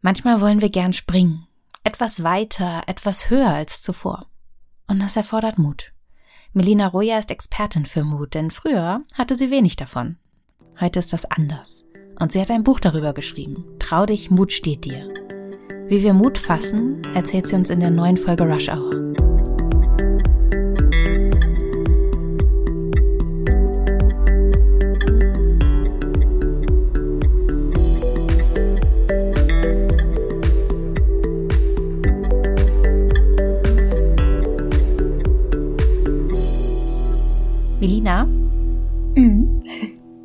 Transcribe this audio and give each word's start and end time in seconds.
Manchmal 0.00 0.40
wollen 0.40 0.60
wir 0.60 0.70
gern 0.70 0.92
springen, 0.92 1.46
etwas 1.82 2.22
weiter, 2.22 2.82
etwas 2.86 3.30
höher 3.30 3.52
als 3.52 3.82
zuvor. 3.82 4.26
Und 4.86 5.00
das 5.00 5.16
erfordert 5.16 5.58
Mut. 5.58 5.92
Melina 6.52 6.86
Roya 6.86 7.18
ist 7.18 7.30
Expertin 7.30 7.84
für 7.84 8.04
Mut, 8.04 8.34
denn 8.34 8.50
früher 8.50 9.02
hatte 9.14 9.34
sie 9.34 9.50
wenig 9.50 9.76
davon. 9.76 10.16
Heute 10.80 11.00
ist 11.00 11.12
das 11.12 11.24
anders. 11.24 11.84
Und 12.18 12.32
sie 12.32 12.40
hat 12.40 12.50
ein 12.50 12.64
Buch 12.64 12.80
darüber 12.80 13.12
geschrieben. 13.12 13.64
Trau 13.80 14.06
dich, 14.06 14.30
Mut 14.30 14.52
steht 14.52 14.84
dir. 14.84 15.12
Wie 15.88 16.02
wir 16.02 16.14
Mut 16.14 16.38
fassen, 16.38 17.02
erzählt 17.14 17.48
sie 17.48 17.56
uns 17.56 17.70
in 17.70 17.80
der 17.80 17.90
neuen 17.90 18.16
Folge 18.16 18.44
Rush 18.44 18.68
Hour. 18.68 19.27
Melina? 38.08 38.24
Mhm. 38.24 39.62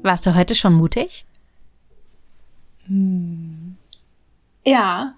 Warst 0.04 0.26
du 0.26 0.36
heute 0.36 0.56
schon 0.56 0.74
mutig? 0.74 1.26
Hm. 2.86 3.76
Ja, 4.66 5.16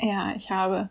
ja, 0.00 0.34
ich 0.34 0.50
habe 0.50 0.88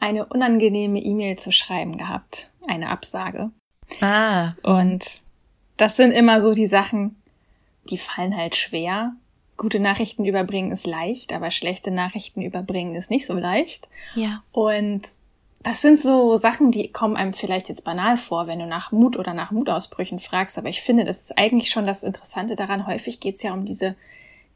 eine 0.00 0.26
unangenehme 0.26 1.00
E-Mail 1.00 1.38
zu 1.38 1.52
schreiben 1.52 1.96
gehabt, 1.98 2.50
eine 2.66 2.88
Absage. 2.88 3.50
Ah. 4.00 4.54
Und 4.62 5.22
das 5.76 5.96
sind 5.96 6.10
immer 6.10 6.40
so 6.40 6.52
die 6.52 6.66
Sachen, 6.66 7.16
die 7.88 7.98
fallen 7.98 8.36
halt 8.36 8.56
schwer. 8.56 9.14
Gute 9.56 9.78
Nachrichten 9.78 10.24
überbringen 10.24 10.72
ist 10.72 10.86
leicht, 10.86 11.32
aber 11.32 11.52
schlechte 11.52 11.92
Nachrichten 11.92 12.42
überbringen 12.42 12.96
ist 12.96 13.10
nicht 13.10 13.26
so 13.26 13.34
leicht. 13.34 13.88
Ja. 14.16 14.42
Und 14.50 15.12
das 15.64 15.80
sind 15.80 15.98
so 15.98 16.36
Sachen, 16.36 16.70
die 16.70 16.92
kommen 16.92 17.16
einem 17.16 17.32
vielleicht 17.32 17.70
jetzt 17.70 17.84
banal 17.84 18.18
vor, 18.18 18.46
wenn 18.46 18.58
du 18.58 18.66
nach 18.66 18.92
Mut 18.92 19.16
oder 19.16 19.32
nach 19.32 19.50
Mutausbrüchen 19.50 20.20
fragst. 20.20 20.58
Aber 20.58 20.68
ich 20.68 20.82
finde, 20.82 21.06
das 21.06 21.22
ist 21.22 21.38
eigentlich 21.38 21.70
schon 21.70 21.86
das 21.86 22.02
Interessante 22.02 22.54
daran. 22.54 22.86
Häufig 22.86 23.18
geht 23.18 23.36
es 23.36 23.42
ja 23.42 23.54
um 23.54 23.64
diese 23.64 23.96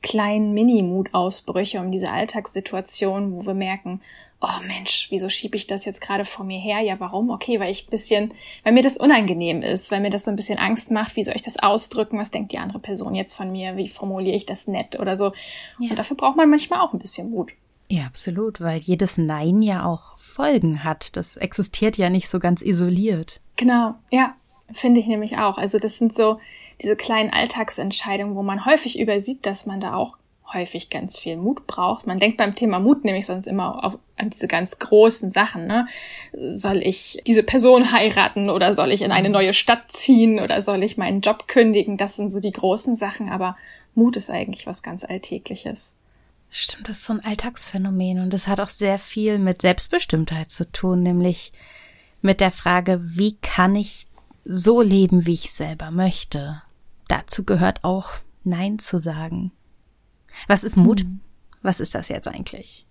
kleinen 0.03 0.53
Mini-Mutausbrüche, 0.53 1.81
um 1.81 1.91
diese 1.91 2.13
Alltagssituation, 2.13 3.33
wo 3.33 3.47
wir 3.47 3.55
merken, 3.55 4.03
oh 4.43 4.67
Mensch, 4.67 5.09
wieso 5.11 5.31
schiebe 5.31 5.57
ich 5.57 5.67
das 5.67 5.87
jetzt 5.87 6.03
gerade 6.03 6.27
vor 6.27 6.45
mir 6.45 6.59
her? 6.59 6.81
Ja, 6.81 7.01
warum? 7.01 7.31
Okay, 7.31 7.59
weil 7.59 7.71
ich 7.71 7.87
ein 7.87 7.91
bisschen, 7.91 8.35
weil 8.63 8.75
mir 8.75 8.83
das 8.83 8.99
unangenehm 8.99 9.63
ist, 9.63 9.91
weil 9.91 10.01
mir 10.01 10.11
das 10.11 10.27
so 10.27 10.31
ein 10.31 10.37
bisschen 10.37 10.59
Angst 10.59 10.91
macht, 10.91 11.17
wie 11.17 11.23
soll 11.23 11.37
ich 11.37 11.43
das 11.43 11.59
ausdrücken? 11.59 12.19
Was 12.19 12.31
denkt 12.31 12.53
die 12.53 12.59
andere 12.59 12.81
Person 12.81 13.15
jetzt 13.15 13.35
von 13.35 13.51
mir? 13.51 13.79
Wie 13.79 13.89
formuliere 13.89 14.37
ich 14.37 14.45
das 14.45 14.69
nett 14.69 15.01
oder 15.01 15.17
so? 15.17 15.33
Ja. 15.79 15.91
Und 15.91 15.99
dafür 15.99 16.19
braucht 16.19 16.37
man 16.37 16.51
manchmal 16.51 16.81
auch 16.81 16.93
ein 16.93 16.99
bisschen 16.99 17.31
Mut. 17.31 17.51
Ja, 17.91 18.05
absolut, 18.05 18.61
weil 18.61 18.79
jedes 18.79 19.17
Nein 19.17 19.63
ja 19.63 19.85
auch 19.87 20.17
Folgen 20.19 20.85
hat. 20.85 21.17
Das 21.17 21.37
existiert 21.37 21.97
ja 21.97 22.11
nicht 22.11 22.29
so 22.29 22.39
ganz 22.39 22.61
isoliert. 22.61 23.41
Genau, 23.57 23.95
ja, 24.11 24.35
finde 24.73 25.01
ich 25.01 25.07
nämlich 25.07 25.39
auch. 25.39 25.57
Also 25.57 25.79
das 25.79 25.97
sind 25.99 26.15
so 26.15 26.39
diese 26.83 26.97
kleinen 26.97 27.31
Alltagsentscheidungen, 27.31 28.37
wo 28.37 28.43
man 28.43 28.67
häufig 28.67 28.99
übersieht, 28.99 29.47
dass 29.47 29.65
man 29.65 29.81
da 29.81 29.95
auch 29.95 30.17
häufig 30.53 30.91
ganz 30.91 31.19
viel 31.19 31.37
Mut 31.37 31.67
braucht. 31.67 32.07
Man 32.07 32.19
denkt 32.19 32.39
beim 32.39 32.55
Thema 32.55 32.79
Mut 32.79 33.05
nämlich 33.05 33.27
sonst 33.27 33.47
immer 33.47 33.85
auf, 33.85 33.99
an 34.17 34.31
diese 34.31 34.49
ganz 34.49 34.79
großen 34.79 35.31
Sachen. 35.31 35.67
Ne? 35.67 35.89
Soll 36.33 36.83
ich 36.83 37.23
diese 37.27 37.43
Person 37.43 37.93
heiraten 37.93 38.51
oder 38.51 38.73
soll 38.73 38.93
ich 38.93 39.03
in 39.03 39.13
eine 39.13 39.31
neue 39.31 39.53
Stadt 39.53 39.91
ziehen 39.93 40.41
oder 40.41 40.63
soll 40.63 40.83
ich 40.83 40.97
meinen 40.97 41.21
Job 41.21 41.49
kündigen? 41.49 41.97
Das 41.97 42.17
sind 42.17 42.31
so 42.31 42.41
die 42.41 42.53
großen 42.53 42.97
Sachen, 42.97 43.29
aber 43.29 43.57
Mut 43.95 44.17
ist 44.17 44.31
eigentlich 44.31 44.67
was 44.67 44.83
ganz 44.83 45.05
Alltägliches. 45.05 45.97
Stimmt, 46.51 46.89
das 46.89 46.99
ist 46.99 47.05
so 47.05 47.13
ein 47.13 47.25
Alltagsphänomen 47.25 48.21
und 48.21 48.33
es 48.33 48.49
hat 48.49 48.61
auch 48.61 48.71
sehr 48.71 48.99
viel 48.99 49.39
mit 49.39 49.61
Selbstbestimmtheit 49.63 50.51
zu 50.51 50.71
tun, 50.71 51.03
nämlich 51.03 51.53
mit 52.23 52.41
der 52.41 52.51
Frage, 52.51 52.99
wie 53.01 53.37
kann 53.37 53.77
ich 53.77 54.07
so 54.45 54.81
leben, 54.81 55.27
wie 55.27 55.35
ich 55.35 55.53
selber 55.53 55.91
möchte. 55.91 56.63
Dazu 57.07 57.45
gehört 57.45 57.85
auch 57.85 58.13
Nein 58.45 58.79
zu 58.79 58.99
sagen. 58.99 59.53
Was 60.47 60.65
ist 60.65 60.77
Mut? 60.77 61.05
Mhm. 61.05 61.21
Was 61.63 61.81
ist 61.81 61.95
das 61.95 62.09
jetzt 62.09 62.29
eigentlich? 62.29 62.87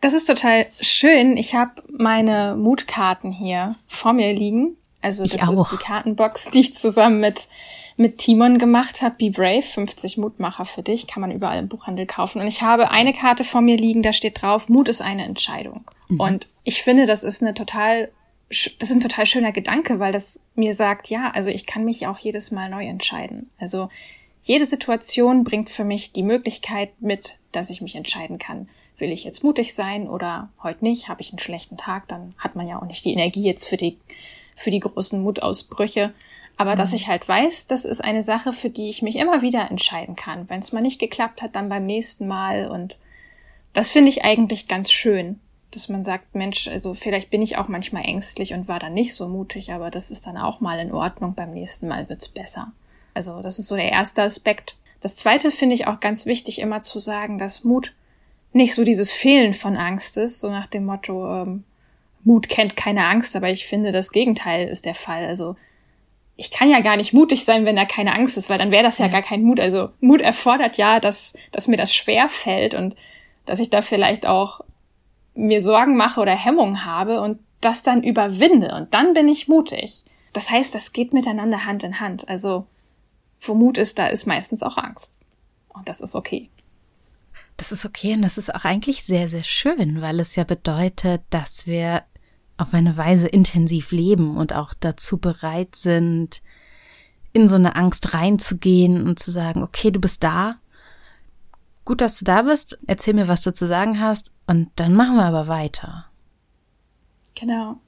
Das 0.00 0.14
ist 0.14 0.26
total 0.26 0.66
schön. 0.80 1.36
Ich 1.36 1.54
habe 1.54 1.82
meine 1.90 2.56
Mutkarten 2.56 3.32
hier 3.32 3.74
vor 3.86 4.12
mir 4.12 4.34
liegen. 4.34 4.76
Also 5.04 5.24
das 5.24 5.32
ist 5.34 5.72
die 5.72 5.84
Kartenbox, 5.84 6.50
die 6.50 6.60
ich 6.60 6.76
zusammen 6.76 7.20
mit 7.20 7.48
mit 7.96 8.18
Timon 8.18 8.58
gemacht 8.58 9.02
habe, 9.02 9.16
Be 9.18 9.30
Brave, 9.30 9.62
50 9.62 10.18
Mutmacher 10.18 10.64
für 10.64 10.82
dich, 10.82 11.06
kann 11.06 11.20
man 11.20 11.30
überall 11.30 11.58
im 11.58 11.68
Buchhandel 11.68 12.06
kaufen. 12.06 12.40
Und 12.40 12.48
ich 12.48 12.62
habe 12.62 12.90
eine 12.90 13.12
Karte 13.12 13.44
vor 13.44 13.60
mir 13.60 13.76
liegen, 13.76 14.02
da 14.02 14.12
steht 14.12 14.42
drauf, 14.42 14.68
Mut 14.68 14.88
ist 14.88 15.00
eine 15.00 15.24
Entscheidung. 15.24 15.84
Mhm. 16.08 16.20
Und 16.20 16.48
ich 16.64 16.82
finde, 16.82 17.06
das 17.06 17.22
ist 17.22 17.42
eine 17.42 17.54
total, 17.54 18.10
das 18.48 18.90
ist 18.90 18.96
ein 18.96 19.00
total 19.00 19.26
schöner 19.26 19.52
Gedanke, 19.52 20.00
weil 20.00 20.12
das 20.12 20.42
mir 20.54 20.72
sagt, 20.72 21.08
ja, 21.08 21.30
also 21.34 21.50
ich 21.50 21.66
kann 21.66 21.84
mich 21.84 22.06
auch 22.06 22.18
jedes 22.18 22.50
Mal 22.50 22.68
neu 22.68 22.84
entscheiden. 22.84 23.50
Also 23.58 23.88
jede 24.42 24.66
Situation 24.66 25.44
bringt 25.44 25.70
für 25.70 25.84
mich 25.84 26.12
die 26.12 26.22
Möglichkeit 26.22 26.90
mit, 27.00 27.38
dass 27.52 27.70
ich 27.70 27.80
mich 27.80 27.94
entscheiden 27.94 28.38
kann. 28.38 28.68
Will 28.98 29.10
ich 29.10 29.24
jetzt 29.24 29.42
mutig 29.42 29.74
sein 29.74 30.08
oder 30.08 30.50
heute 30.62 30.84
nicht? 30.84 31.08
Habe 31.08 31.20
ich 31.20 31.30
einen 31.30 31.38
schlechten 31.38 31.76
Tag? 31.76 32.08
Dann 32.08 32.34
hat 32.38 32.54
man 32.54 32.68
ja 32.68 32.80
auch 32.80 32.86
nicht 32.86 33.04
die 33.04 33.12
Energie 33.12 33.42
jetzt 33.42 33.68
für 33.68 33.76
die, 33.76 33.98
für 34.54 34.70
die 34.70 34.80
großen 34.80 35.20
Mutausbrüche. 35.20 36.12
Aber 36.56 36.72
mhm. 36.72 36.76
dass 36.76 36.92
ich 36.92 37.08
halt 37.08 37.26
weiß, 37.26 37.66
das 37.66 37.84
ist 37.84 38.02
eine 38.02 38.22
Sache, 38.22 38.52
für 38.52 38.70
die 38.70 38.88
ich 38.88 39.02
mich 39.02 39.16
immer 39.16 39.42
wieder 39.42 39.70
entscheiden 39.70 40.16
kann. 40.16 40.48
Wenn 40.48 40.60
es 40.60 40.72
mal 40.72 40.80
nicht 40.80 41.00
geklappt 41.00 41.42
hat, 41.42 41.56
dann 41.56 41.68
beim 41.68 41.86
nächsten 41.86 42.26
Mal. 42.26 42.68
Und 42.68 42.98
das 43.72 43.90
finde 43.90 44.08
ich 44.10 44.24
eigentlich 44.24 44.68
ganz 44.68 44.90
schön, 44.90 45.40
dass 45.72 45.88
man 45.88 46.04
sagt, 46.04 46.34
Mensch, 46.34 46.68
also 46.68 46.94
vielleicht 46.94 47.30
bin 47.30 47.42
ich 47.42 47.56
auch 47.56 47.68
manchmal 47.68 48.04
ängstlich 48.04 48.54
und 48.54 48.68
war 48.68 48.78
dann 48.78 48.94
nicht 48.94 49.14
so 49.14 49.28
mutig, 49.28 49.72
aber 49.72 49.90
das 49.90 50.10
ist 50.10 50.26
dann 50.26 50.36
auch 50.36 50.60
mal 50.60 50.78
in 50.78 50.92
Ordnung. 50.92 51.34
Beim 51.34 51.52
nächsten 51.52 51.88
Mal 51.88 52.08
wird's 52.08 52.28
besser. 52.28 52.72
Also 53.14 53.42
das 53.42 53.58
ist 53.58 53.68
so 53.68 53.76
der 53.76 53.90
erste 53.90 54.22
Aspekt. 54.22 54.76
Das 55.00 55.16
zweite 55.16 55.50
finde 55.50 55.74
ich 55.74 55.86
auch 55.86 56.00
ganz 56.00 56.26
wichtig, 56.26 56.60
immer 56.60 56.80
zu 56.80 56.98
sagen, 56.98 57.38
dass 57.38 57.64
Mut 57.64 57.92
nicht 58.52 58.74
so 58.74 58.84
dieses 58.84 59.12
Fehlen 59.12 59.52
von 59.52 59.76
Angst 59.76 60.16
ist, 60.16 60.40
so 60.40 60.48
nach 60.48 60.66
dem 60.66 60.86
Motto, 60.86 61.42
ähm, 61.42 61.64
Mut 62.24 62.48
kennt 62.48 62.76
keine 62.76 63.06
Angst, 63.06 63.36
aber 63.36 63.50
ich 63.50 63.66
finde, 63.66 63.92
das 63.92 64.10
Gegenteil 64.10 64.68
ist 64.68 64.86
der 64.86 64.94
Fall. 64.94 65.26
Also 65.26 65.56
ich 66.36 66.50
kann 66.50 66.70
ja 66.70 66.80
gar 66.80 66.96
nicht 66.96 67.12
mutig 67.12 67.44
sein, 67.44 67.64
wenn 67.64 67.76
da 67.76 67.84
keine 67.84 68.14
Angst 68.14 68.36
ist, 68.36 68.50
weil 68.50 68.58
dann 68.58 68.70
wäre 68.70 68.82
das 68.82 68.98
ja, 68.98 69.08
gar 69.08 69.22
kein 69.22 69.42
Mut. 69.42 69.60
Also 69.60 69.90
Mut 70.00 70.20
erfordert 70.20 70.76
ja, 70.76 71.00
dass, 71.00 71.34
dass 71.52 71.68
mir 71.68 71.76
das 71.76 71.94
schwer 71.94 72.28
fällt 72.28 72.74
und 72.74 72.96
dass 73.46 73.60
ich 73.60 73.70
da 73.70 73.82
vielleicht 73.82 74.26
auch 74.26 74.60
mir 75.34 75.60
Sorgen 75.60 75.96
mache 75.96 76.20
oder 76.20 76.34
Hemmungen 76.34 76.84
habe 76.84 77.20
und 77.20 77.38
das 77.60 77.82
dann 77.82 78.02
überwinde 78.02 78.74
und 78.74 78.92
dann 78.94 79.14
bin 79.14 79.28
ich 79.28 79.48
mutig. 79.48 80.04
Das 80.32 80.50
heißt, 80.50 80.74
das 80.74 80.92
geht 80.92 81.12
miteinander 81.12 81.64
Hand 81.64 81.82
in 81.84 82.00
Hand. 82.00 82.28
Also 82.28 82.66
wo 83.40 83.54
Mut 83.54 83.78
ist, 83.78 83.98
da 83.98 84.08
ist 84.08 84.26
meistens 84.26 84.62
auch 84.62 84.76
Angst. 84.76 85.20
Und 85.68 85.88
das 85.88 86.00
ist 86.00 86.14
okay. 86.14 86.50
Das 87.56 87.72
ist 87.72 87.84
okay 87.84 88.14
und 88.14 88.22
das 88.22 88.38
ist 88.38 88.52
auch 88.54 88.64
eigentlich 88.64 89.04
sehr, 89.04 89.28
sehr 89.28 89.44
schön, 89.44 90.00
weil 90.00 90.20
es 90.20 90.34
ja 90.36 90.44
bedeutet, 90.44 91.22
dass 91.30 91.66
wir 91.66 92.02
auf 92.56 92.74
eine 92.74 92.96
Weise 92.96 93.26
intensiv 93.26 93.92
leben 93.92 94.36
und 94.36 94.54
auch 94.54 94.74
dazu 94.78 95.18
bereit 95.18 95.74
sind, 95.74 96.42
in 97.32 97.48
so 97.48 97.56
eine 97.56 97.74
Angst 97.76 98.14
reinzugehen 98.14 99.06
und 99.06 99.18
zu 99.18 99.30
sagen, 99.30 99.62
okay, 99.62 99.90
du 99.90 100.00
bist 100.00 100.22
da. 100.22 100.56
Gut, 101.84 102.00
dass 102.00 102.18
du 102.18 102.24
da 102.24 102.42
bist. 102.42 102.78
Erzähl 102.86 103.14
mir, 103.14 103.28
was 103.28 103.42
du 103.42 103.52
zu 103.52 103.66
sagen 103.66 104.00
hast. 104.00 104.32
Und 104.46 104.70
dann 104.76 104.94
machen 104.94 105.16
wir 105.16 105.24
aber 105.24 105.48
weiter. 105.48 106.06
Genau. 107.34 107.80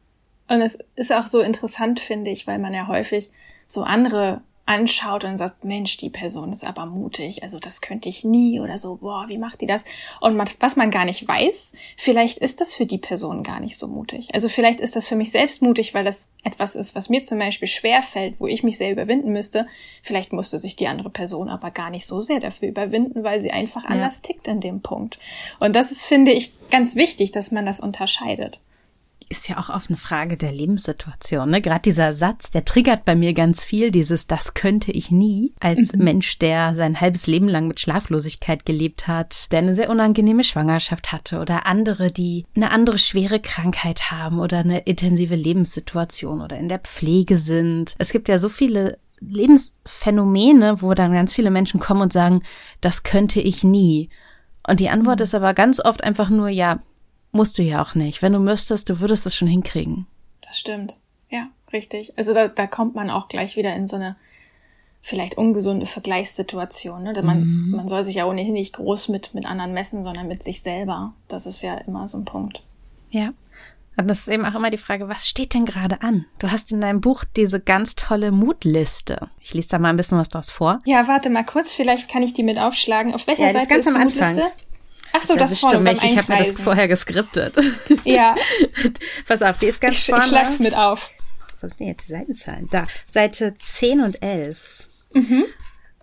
Und 0.49 0.61
es 0.61 0.79
ist 0.97 1.13
auch 1.13 1.29
so 1.29 1.41
interessant, 1.41 2.01
finde 2.01 2.31
ich, 2.31 2.47
weil 2.47 2.59
man 2.59 2.75
ja 2.75 2.89
häufig 2.89 3.31
so 3.67 3.83
andere 3.83 4.43
anschaut 4.67 5.25
und 5.25 5.37
sagt, 5.37 5.65
Mensch, 5.65 5.97
die 5.97 6.11
Person 6.11 6.51
ist 6.51 6.67
aber 6.67 6.87
mutig, 6.87 7.45
also 7.45 7.61
das 7.61 7.81
könnte 7.81 8.09
ich 8.09 8.25
nie 8.25 8.59
oder 8.59 8.77
so, 8.79 8.97
boah, 8.97 9.27
wie 9.29 9.39
macht 9.39 9.61
die 9.61 9.67
das? 9.67 9.85
Und 10.21 10.37
man, 10.37 10.49
was 10.59 10.75
man 10.75 10.91
gar 10.91 11.05
nicht 11.05 11.27
weiß, 11.27 11.75
vielleicht 11.97 12.39
ist 12.39 12.61
das 12.61 12.75
für 12.75 12.85
die 12.85 12.99
Person 12.99 13.45
gar 13.45 13.61
nicht 13.61 13.79
so 13.79 13.87
mutig. 13.87 14.29
Also 14.35 14.49
vielleicht 14.49 14.81
ist 14.81 14.97
das 14.97 15.07
für 15.07 15.15
mich 15.15 15.31
selbst 15.31 15.63
mutig, 15.63 15.95
weil 15.95 16.05
das 16.05 16.33
etwas 16.43 16.75
ist, 16.75 16.97
was 16.97 17.09
mir 17.09 17.23
zum 17.23 17.39
Beispiel 17.39 17.69
schwer 17.69 18.03
fällt, 18.03 18.41
wo 18.41 18.49
ich 18.49 18.65
mich 18.65 18.77
sehr 18.77 18.91
überwinden 18.91 19.33
müsste. 19.33 19.69
Vielleicht 20.03 20.33
musste 20.33 20.59
sich 20.59 20.75
die 20.75 20.89
andere 20.89 21.11
Person 21.11 21.49
aber 21.49 21.71
gar 21.71 21.91
nicht 21.91 22.07
so 22.07 22.21
sehr 22.21 22.41
dafür 22.41 22.69
überwinden, 22.69 23.23
weil 23.23 23.39
sie 23.39 23.53
einfach 23.53 23.85
anders 23.85 24.17
ja. 24.17 24.33
tickt 24.33 24.49
in 24.49 24.61
dem 24.61 24.83
Punkt. 24.83 25.21
Und 25.61 25.77
das 25.77 25.93
ist, 25.93 26.05
finde 26.05 26.33
ich, 26.33 26.53
ganz 26.71 26.97
wichtig, 26.97 27.31
dass 27.31 27.53
man 27.53 27.67
das 27.67 27.79
unterscheidet 27.79 28.61
ist 29.29 29.49
ja 29.49 29.59
auch 29.59 29.71
auf 29.71 29.89
eine 29.89 29.97
Frage 29.97 30.37
der 30.37 30.53
Lebenssituation. 30.53 31.51
Ne? 31.51 31.61
Gerade 31.61 31.83
dieser 31.83 32.13
Satz, 32.13 32.51
der 32.51 32.65
triggert 32.65 33.05
bei 33.05 33.17
mir 33.17 33.33
ganz 33.35 33.65
viel, 33.65 33.91
dieses 33.91 34.27
Das 34.27 34.55
könnte 34.55 34.93
ich 34.93 35.11
nie, 35.11 35.53
als 35.61 35.93
mhm. 35.93 36.05
Mensch, 36.05 36.39
der 36.39 36.75
sein 36.75 37.01
halbes 37.01 37.27
Leben 37.27 37.49
lang 37.49 37.67
mit 37.67 37.81
Schlaflosigkeit 37.81 38.65
gelebt 38.65 39.09
hat, 39.09 39.51
der 39.53 39.61
eine 39.61 39.75
sehr 39.75 39.91
unangenehme 39.91 40.45
Schwangerschaft 40.45 41.13
hatte 41.13 41.41
oder 41.41 41.67
andere, 41.67 42.13
die 42.13 42.45
eine 42.55 42.71
andere 42.71 42.99
schwere 42.99 43.41
Krankheit 43.41 44.11
haben 44.11 44.39
oder 44.39 44.59
eine 44.59 44.81
intensive 44.81 45.35
Lebenssituation 45.35 46.41
oder 46.41 46.57
in 46.57 46.69
der 46.69 46.79
Pflege 46.79 47.37
sind. 47.37 47.95
Es 47.99 48.13
gibt 48.13 48.29
ja 48.29 48.39
so 48.39 48.49
viele 48.49 48.99
Lebensphänomene, 49.21 50.83
wo 50.83 50.95
dann 50.95 51.13
ganz 51.13 51.33
viele 51.33 51.51
Menschen 51.51 51.81
kommen 51.81 52.03
und 52.03 52.13
sagen, 52.13 52.43
das 52.81 53.03
könnte 53.03 53.41
ich 53.41 53.65
nie. 53.65 54.11
Und 54.69 54.81
die 54.81 54.91
Antwort 54.91 55.21
mhm. 55.21 55.25
ist 55.25 55.35
aber 55.35 55.55
ganz 55.55 55.81
oft 55.81 56.05
einfach 56.05 56.29
nur, 56.29 56.49
ja, 56.49 56.81
musst 57.33 57.59
du 57.59 57.63
ja 57.63 57.83
auch 57.83 57.95
nicht. 57.95 58.23
Wenn 58.23 58.33
du 58.33 58.39
müsstest, 58.39 58.89
du 58.89 59.01
würdest 59.01 59.27
es 59.27 59.35
schon 59.35 59.49
hinkriegen. 59.49 60.07
Das 60.43 60.59
stimmt. 60.59 60.97
Ja, 61.31 61.49
richtig. 61.73 62.17
Also 62.17 62.35
da, 62.35 62.49
da 62.49 62.67
kommt 62.67 62.95
man 62.95 63.11
auch 63.11 63.29
gleich 63.29 63.57
wieder 63.57 63.75
in 63.75 63.87
so 63.87 63.97
eine 63.97 64.17
vielleicht 65.07 65.39
ungesunde 65.39 65.87
Vergleichssituation. 65.87 67.05
Ne? 67.05 67.23
Man, 67.23 67.41
mhm. 67.45 67.71
man 67.77 67.89
soll 67.89 68.03
sich 68.03 68.17
ja 68.17 68.27
ohnehin 68.27 68.55
nicht 68.55 68.75
groß 68.75 69.09
mit, 69.09 69.35
mit 69.35 69.47
anderen 69.47 69.73
messen, 69.73 70.03
sondern 70.03 70.27
mit 70.27 70.43
sich 70.43 70.63
selber. 70.63 71.13
Das 71.29 71.47
ist 71.47 71.63
ja 71.63 71.77
immer 71.77 72.09
so 72.09 72.19
ein 72.19 72.25
Punkt. 72.25 72.63
Ja. 73.11 73.33
Und 73.97 74.09
das 74.09 74.21
ist 74.21 74.29
eben 74.29 74.45
auch 74.45 74.55
immer 74.55 74.69
die 74.69 74.77
Frage, 74.77 75.09
was 75.09 75.27
steht 75.27 75.55
denn 75.55 75.65
gerade 75.65 76.03
an? 76.03 76.27
Du 76.39 76.51
hast 76.51 76.71
in 76.71 76.81
deinem 76.83 77.01
Buch 77.01 77.25
diese 77.37 77.61
ganz 77.61 77.95
tolle 77.95 78.31
Mutliste. 78.31 79.31
Ich 79.41 79.55
lese 79.55 79.69
da 79.71 79.79
mal 79.79 79.89
ein 79.89 79.97
bisschen 79.97 80.19
was 80.19 80.29
draus 80.29 80.51
vor. 80.51 80.83
Ja, 80.85 81.09
warte 81.09 81.31
mal 81.31 81.45
kurz, 81.45 81.73
vielleicht 81.73 82.11
kann 82.11 82.23
ich 82.23 82.35
die 82.35 82.43
mit 82.43 82.59
aufschlagen. 82.59 83.15
Auf 83.15 83.27
welcher 83.27 83.47
ja, 83.47 83.53
Seite 83.53 83.69
ganz 83.69 83.87
ist 83.87 83.93
die 83.93 83.97
am 83.97 84.03
Anfang. 84.03 84.35
Mutliste? 84.35 84.53
Ach 85.17 85.23
so, 85.23 85.35
das, 85.37 85.51
das 85.51 85.61
vorne 85.61 85.81
beim 85.81 85.97
Ich 85.97 86.19
habe 86.19 86.33
mir 86.33 86.39
das 86.39 86.61
vorher 86.61 86.89
geskriptet. 86.89 87.57
Ja. 88.05 88.35
Pass 89.27 89.43
auf, 89.43 89.59
die 89.59 89.67
ist 89.67 89.81
ganz 89.81 89.97
ich, 89.97 90.07
vorne. 90.07 90.25
Ich 90.25 90.31
schlag's 90.31 90.59
mit 90.59 90.75
auf. 90.75 91.11
Was 91.61 91.71
sind 91.71 91.81
denn 91.81 91.87
jetzt 91.89 92.09
die 92.09 92.13
Seitenzahlen? 92.13 92.69
Da, 92.71 92.85
Seite 93.09 93.55
10 93.59 94.01
und 94.01 94.23
11. 94.23 94.85
Mhm. 95.15 95.45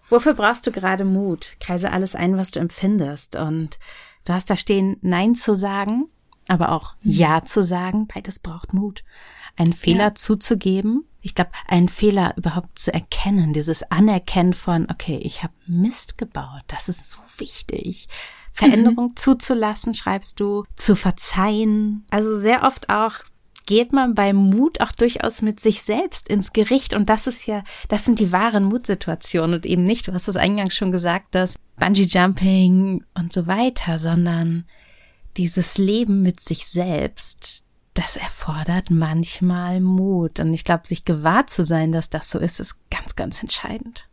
Wofür 0.09 0.33
brauchst 0.33 0.67
du 0.67 0.71
gerade 0.71 1.05
Mut? 1.05 1.55
Kreise 1.59 1.91
alles 1.91 2.15
ein, 2.15 2.37
was 2.37 2.51
du 2.51 2.59
empfindest. 2.59 3.35
Und 3.35 3.79
du 4.25 4.33
hast 4.33 4.49
da 4.49 4.57
stehen, 4.57 4.97
Nein 5.01 5.35
zu 5.35 5.55
sagen, 5.55 6.07
aber 6.47 6.71
auch 6.71 6.95
mhm. 7.01 7.11
Ja 7.11 7.43
zu 7.43 7.63
sagen. 7.63 8.07
Beides 8.07 8.39
braucht 8.39 8.73
Mut. 8.73 9.03
Einen 9.55 9.73
Fehler 9.73 10.05
ja. 10.05 10.15
zuzugeben. 10.15 11.05
Ich 11.21 11.35
glaube, 11.35 11.51
einen 11.67 11.87
Fehler 11.87 12.33
überhaupt 12.35 12.79
zu 12.79 12.93
erkennen, 12.93 13.53
dieses 13.53 13.83
Anerkennen 13.83 14.53
von, 14.53 14.89
okay, 14.89 15.17
ich 15.23 15.43
habe 15.43 15.53
Mist 15.67 16.17
gebaut. 16.17 16.63
Das 16.67 16.89
ist 16.89 17.11
so 17.11 17.19
wichtig. 17.37 18.09
Veränderung 18.53 19.09
mhm. 19.09 19.15
zuzulassen, 19.15 19.93
schreibst 19.93 20.39
du, 20.39 20.63
zu 20.75 20.95
verzeihen. 20.95 22.05
Also 22.11 22.39
sehr 22.39 22.63
oft 22.63 22.89
auch 22.89 23.15
geht 23.65 23.93
man 23.93 24.13
bei 24.13 24.33
Mut 24.33 24.81
auch 24.81 24.91
durchaus 24.91 25.41
mit 25.41 25.59
sich 25.59 25.81
selbst 25.81 26.27
ins 26.27 26.53
Gericht. 26.53 26.93
Und 26.93 27.09
das 27.09 27.27
ist 27.27 27.47
ja, 27.47 27.63
das 27.87 28.05
sind 28.05 28.19
die 28.19 28.31
wahren 28.31 28.65
Mutsituationen 28.65 29.55
und 29.55 29.65
eben 29.65 29.83
nicht, 29.83 30.07
du 30.07 30.13
hast 30.13 30.27
das 30.27 30.35
eingangs 30.35 30.75
schon 30.75 30.91
gesagt, 30.91 31.27
das 31.31 31.55
Bungee 31.77 32.03
Jumping 32.03 33.03
und 33.15 33.33
so 33.33 33.47
weiter, 33.47 33.99
sondern 33.99 34.65
dieses 35.37 35.77
Leben 35.77 36.21
mit 36.21 36.39
sich 36.39 36.67
selbst, 36.67 37.63
das 37.95 38.17
erfordert 38.17 38.91
manchmal 38.91 39.79
Mut. 39.79 40.39
Und 40.39 40.53
ich 40.53 40.63
glaube, 40.63 40.87
sich 40.87 41.05
gewahr 41.05 41.47
zu 41.47 41.63
sein, 41.63 41.91
dass 41.91 42.09
das 42.09 42.29
so 42.29 42.37
ist, 42.37 42.59
ist 42.59 42.77
ganz, 42.91 43.15
ganz 43.15 43.41
entscheidend. 43.41 44.07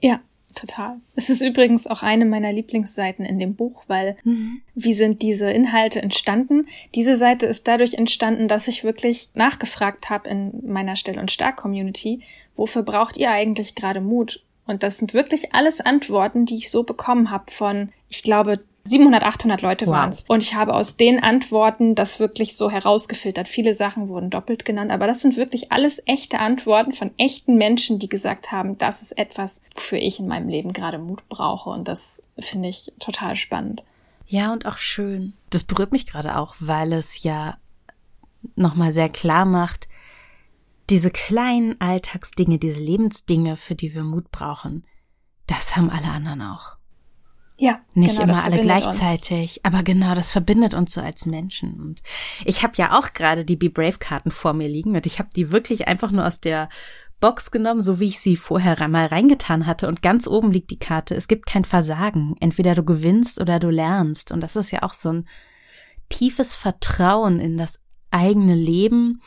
Ja, 0.00 0.20
Total. 0.54 0.96
Es 1.14 1.30
ist 1.30 1.42
übrigens 1.42 1.86
auch 1.86 2.02
eine 2.02 2.24
meiner 2.24 2.52
Lieblingsseiten 2.52 3.24
in 3.24 3.38
dem 3.38 3.54
Buch, 3.54 3.84
weil 3.86 4.16
mhm. 4.24 4.62
wie 4.74 4.94
sind 4.94 5.22
diese 5.22 5.50
Inhalte 5.50 6.02
entstanden? 6.02 6.66
Diese 6.94 7.16
Seite 7.16 7.46
ist 7.46 7.68
dadurch 7.68 7.94
entstanden, 7.94 8.48
dass 8.48 8.68
ich 8.68 8.82
wirklich 8.82 9.30
nachgefragt 9.34 10.10
habe 10.10 10.28
in 10.28 10.60
meiner 10.66 10.96
Still- 10.96 11.18
und 11.18 11.30
Stark-Community, 11.30 12.20
wofür 12.56 12.82
braucht 12.82 13.16
ihr 13.16 13.30
eigentlich 13.30 13.74
gerade 13.74 14.00
Mut? 14.00 14.42
Und 14.70 14.84
das 14.84 14.98
sind 14.98 15.14
wirklich 15.14 15.52
alles 15.52 15.80
Antworten, 15.80 16.46
die 16.46 16.54
ich 16.54 16.70
so 16.70 16.84
bekommen 16.84 17.32
habe 17.32 17.50
von, 17.50 17.90
ich 18.08 18.22
glaube, 18.22 18.60
700, 18.84 19.24
800 19.24 19.62
Leute 19.62 19.86
wow. 19.86 19.94
waren 19.94 20.10
es. 20.10 20.24
Und 20.28 20.44
ich 20.44 20.54
habe 20.54 20.74
aus 20.74 20.96
den 20.96 21.20
Antworten 21.20 21.96
das 21.96 22.20
wirklich 22.20 22.56
so 22.56 22.70
herausgefiltert. 22.70 23.48
Viele 23.48 23.74
Sachen 23.74 24.08
wurden 24.08 24.30
doppelt 24.30 24.64
genannt, 24.64 24.92
aber 24.92 25.08
das 25.08 25.22
sind 25.22 25.36
wirklich 25.36 25.72
alles 25.72 26.00
echte 26.06 26.38
Antworten 26.38 26.92
von 26.92 27.10
echten 27.18 27.56
Menschen, 27.56 27.98
die 27.98 28.08
gesagt 28.08 28.52
haben, 28.52 28.78
das 28.78 29.02
ist 29.02 29.18
etwas, 29.18 29.64
wofür 29.74 29.98
ich 29.98 30.20
in 30.20 30.28
meinem 30.28 30.48
Leben 30.48 30.72
gerade 30.72 30.98
Mut 30.98 31.28
brauche. 31.28 31.70
Und 31.70 31.88
das 31.88 32.22
finde 32.38 32.68
ich 32.68 32.92
total 33.00 33.34
spannend. 33.34 33.82
Ja, 34.28 34.52
und 34.52 34.66
auch 34.66 34.78
schön. 34.78 35.32
Das 35.50 35.64
berührt 35.64 35.90
mich 35.90 36.06
gerade 36.06 36.38
auch, 36.38 36.54
weil 36.60 36.92
es 36.92 37.24
ja 37.24 37.56
nochmal 38.54 38.92
sehr 38.92 39.08
klar 39.08 39.44
macht, 39.44 39.88
diese 40.90 41.10
kleinen 41.10 41.80
Alltagsdinge, 41.80 42.58
diese 42.58 42.80
Lebensdinge, 42.80 43.56
für 43.56 43.74
die 43.74 43.94
wir 43.94 44.04
Mut 44.04 44.30
brauchen, 44.30 44.84
das 45.46 45.76
haben 45.76 45.90
alle 45.90 46.08
anderen 46.08 46.42
auch. 46.42 46.76
Ja, 47.56 47.80
nicht 47.92 48.18
genau, 48.18 48.32
immer 48.32 48.42
alle 48.42 48.58
gleichzeitig, 48.58 49.58
uns. 49.58 49.64
aber 49.64 49.82
genau, 49.82 50.14
das 50.14 50.30
verbindet 50.30 50.72
uns 50.72 50.94
so 50.94 51.02
als 51.02 51.26
Menschen. 51.26 51.78
Und 51.78 52.02
ich 52.46 52.62
habe 52.62 52.72
ja 52.76 52.98
auch 52.98 53.12
gerade 53.12 53.44
die 53.44 53.56
Be 53.56 53.68
Brave 53.68 53.98
Karten 53.98 54.30
vor 54.30 54.54
mir 54.54 54.68
liegen 54.68 54.96
und 54.96 55.04
ich 55.04 55.18
habe 55.18 55.28
die 55.36 55.50
wirklich 55.50 55.86
einfach 55.86 56.10
nur 56.10 56.26
aus 56.26 56.40
der 56.40 56.70
Box 57.20 57.50
genommen, 57.50 57.82
so 57.82 58.00
wie 58.00 58.08
ich 58.08 58.18
sie 58.18 58.36
vorher 58.36 58.88
mal 58.88 59.06
reingetan 59.06 59.66
hatte. 59.66 59.88
Und 59.88 60.00
ganz 60.00 60.26
oben 60.26 60.50
liegt 60.52 60.70
die 60.70 60.78
Karte. 60.78 61.14
Es 61.14 61.28
gibt 61.28 61.46
kein 61.46 61.64
Versagen. 61.64 62.34
Entweder 62.40 62.74
du 62.74 62.82
gewinnst 62.82 63.40
oder 63.40 63.60
du 63.60 63.68
lernst. 63.68 64.32
Und 64.32 64.40
das 64.40 64.56
ist 64.56 64.70
ja 64.70 64.82
auch 64.82 64.94
so 64.94 65.12
ein 65.12 65.28
tiefes 66.08 66.54
Vertrauen 66.54 67.38
in 67.38 67.58
das 67.58 67.80
eigene 68.10 68.54
Leben. 68.54 69.20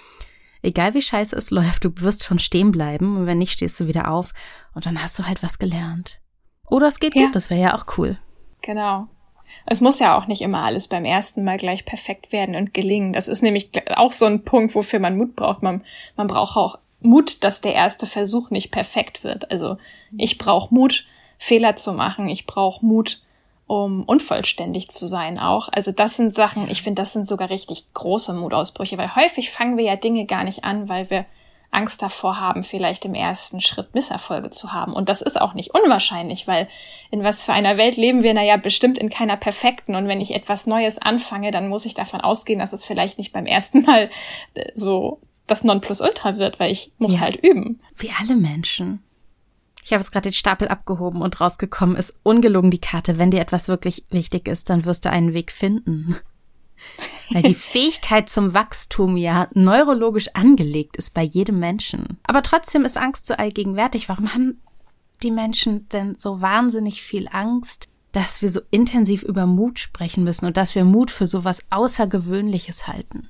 Egal 0.64 0.94
wie 0.94 1.02
scheiße 1.02 1.36
es 1.36 1.52
läuft, 1.52 1.84
du 1.84 1.92
wirst 1.98 2.24
schon 2.24 2.40
stehen 2.40 2.72
bleiben. 2.72 3.18
Und 3.18 3.26
wenn 3.28 3.38
nicht, 3.38 3.52
stehst 3.52 3.80
du 3.80 3.88
wieder 3.88 4.10
auf. 4.10 4.34
Und 4.74 4.86
dann 4.86 5.04
hast 5.04 5.20
du 5.20 5.28
halt 5.28 5.44
was 5.44 5.60
gelernt. 5.60 6.20
Oder 6.68 6.88
es 6.88 7.00
geht 7.00 7.16
ja. 7.16 7.26
gut, 7.26 7.36
das 7.36 7.50
wäre 7.50 7.62
ja 7.62 7.76
auch 7.76 7.86
cool. 7.98 8.18
Genau. 8.62 9.08
Es 9.66 9.82
muss 9.82 10.00
ja 10.00 10.18
auch 10.18 10.28
nicht 10.28 10.42
immer 10.42 10.64
alles 10.64 10.88
beim 10.88 11.06
ersten 11.06 11.44
Mal 11.44 11.58
gleich 11.58 11.86
perfekt 11.86 12.32
werden 12.32 12.56
und 12.56 12.74
gelingen. 12.74 13.14
Das 13.14 13.28
ist 13.28 13.44
nämlich 13.44 13.72
auch 13.96 14.12
so 14.12 14.26
ein 14.26 14.44
Punkt, 14.44 14.74
wofür 14.74 15.00
man 15.00 15.18
Mut 15.18 15.36
braucht. 15.36 15.62
Man, 15.62 15.84
man 16.16 16.28
braucht 16.28 16.58
auch 16.58 16.80
Mut, 17.02 17.44
dass 17.44 17.62
der 17.62 17.74
erste 17.74 18.08
Versuch 18.08 18.50
nicht 18.50 18.72
perfekt 18.72 19.24
wird. 19.24 19.52
Also 19.52 19.78
ich 20.18 20.38
brauche 20.38 20.74
Mut, 20.74 21.06
Fehler 21.38 21.76
zu 21.76 21.92
machen. 21.92 22.30
Ich 22.30 22.46
brauche 22.48 22.86
Mut, 22.86 23.22
um 23.68 24.04
unvollständig 24.04 24.90
zu 24.90 25.06
sein 25.06 25.40
auch. 25.40 25.70
Also 25.72 25.92
das 25.92 26.18
sind 26.18 26.34
Sachen, 26.34 26.70
ich 26.70 26.82
finde, 26.82 27.02
das 27.02 27.14
sind 27.14 27.28
sogar 27.28 27.50
richtig 27.50 27.86
große 27.94 28.34
Mutausbrüche, 28.34 28.98
weil 28.98 29.16
häufig 29.16 29.52
fangen 29.52 29.78
wir 29.78 29.86
ja 29.86 29.96
Dinge 29.96 30.26
gar 30.26 30.44
nicht 30.44 30.64
an, 30.64 30.90
weil 30.90 31.10
wir 31.10 31.26
Angst 31.74 32.02
davor 32.02 32.40
haben, 32.40 32.64
vielleicht 32.64 33.04
im 33.06 33.16
ersten 33.16 33.60
Schritt 33.60 33.96
Misserfolge 33.96 34.52
zu 34.52 34.74
haben. 34.74 34.94
Und 34.94 35.10
das 35.10 35.22
ist 35.22 35.42
auch 35.42 35.56
nicht 35.56 35.74
unwahrscheinlich, 35.74 36.48
weil 36.48 36.68
in 37.10 37.24
was 37.24 37.44
für 37.44 37.54
einer 37.54 37.78
Welt 37.78 37.98
leben 37.98 38.22
wir? 38.22 38.34
Naja, 38.34 38.58
bestimmt 38.58 38.98
in 38.98 39.10
keiner 39.10 39.38
perfekten. 39.38 39.96
Und 39.96 40.08
wenn 40.08 40.22
ich 40.22 40.36
etwas 40.36 40.68
Neues 40.68 41.00
anfange, 41.00 41.52
dann 41.52 41.70
muss 41.70 41.86
ich 41.86 41.96
davon 41.96 42.22
ausgehen, 42.22 42.60
dass 42.60 42.74
es 42.74 42.86
vielleicht 42.86 43.18
nicht 43.18 43.34
beim 43.34 43.48
ersten 43.48 43.82
Mal 43.82 44.10
äh, 44.54 44.72
so 44.76 45.20
das 45.48 45.64
Nonplusultra 45.64 46.38
wird, 46.38 46.60
weil 46.60 46.72
ich 46.72 46.92
muss 47.00 47.16
ja, 47.16 47.22
halt 47.22 47.38
üben. 47.38 47.82
Wie 47.98 48.12
alle 48.20 48.36
Menschen. 48.36 49.04
Ich 49.84 49.92
habe 49.92 50.02
jetzt 50.02 50.12
gerade 50.12 50.30
den 50.30 50.34
Stapel 50.34 50.70
abgehoben 50.70 51.22
und 51.22 51.42
rausgekommen 51.42 51.98
ist 51.98 52.14
ungelogen 52.24 52.72
die 52.72 52.80
Karte. 52.80 53.18
Wenn 53.18 53.32
dir 53.32 53.42
etwas 53.42 53.68
wirklich 53.68 54.06
wichtig 54.10 54.48
ist, 54.48 54.70
dann 54.70 54.86
wirst 54.86 55.06
du 55.06 55.10
einen 55.10 55.34
Weg 55.34 55.52
finden. 55.52 56.16
Weil 57.32 57.44
die 57.44 57.54
Fähigkeit 57.54 58.30
zum 58.30 58.54
Wachstum 58.54 59.18
ja 59.18 59.48
neurologisch 59.54 60.30
angelegt 60.34 60.98
ist 60.98 61.14
bei 61.14 61.24
jedem 61.24 61.60
Menschen. 61.60 62.18
Aber 62.24 62.44
trotzdem 62.44 62.86
ist 62.86 62.98
Angst 62.98 63.28
so 63.28 63.34
allgegenwärtig. 63.34 64.10
Warum 64.10 64.34
haben 64.34 64.62
die 65.22 65.32
Menschen 65.32 65.88
denn 65.90 66.16
so 66.16 66.42
wahnsinnig 66.42 67.02
viel 67.02 67.28
Angst, 67.32 67.88
dass 68.12 68.42
wir 68.42 68.50
so 68.50 68.62
intensiv 68.70 69.24
über 69.24 69.46
Mut 69.46 69.80
sprechen 69.80 70.24
müssen 70.24 70.46
und 70.46 70.58
dass 70.58 70.76
wir 70.76 70.86
Mut 70.86 71.12
für 71.12 71.28
so 71.28 71.44
was 71.44 71.64
Außergewöhnliches 71.72 72.88
halten? 72.88 73.30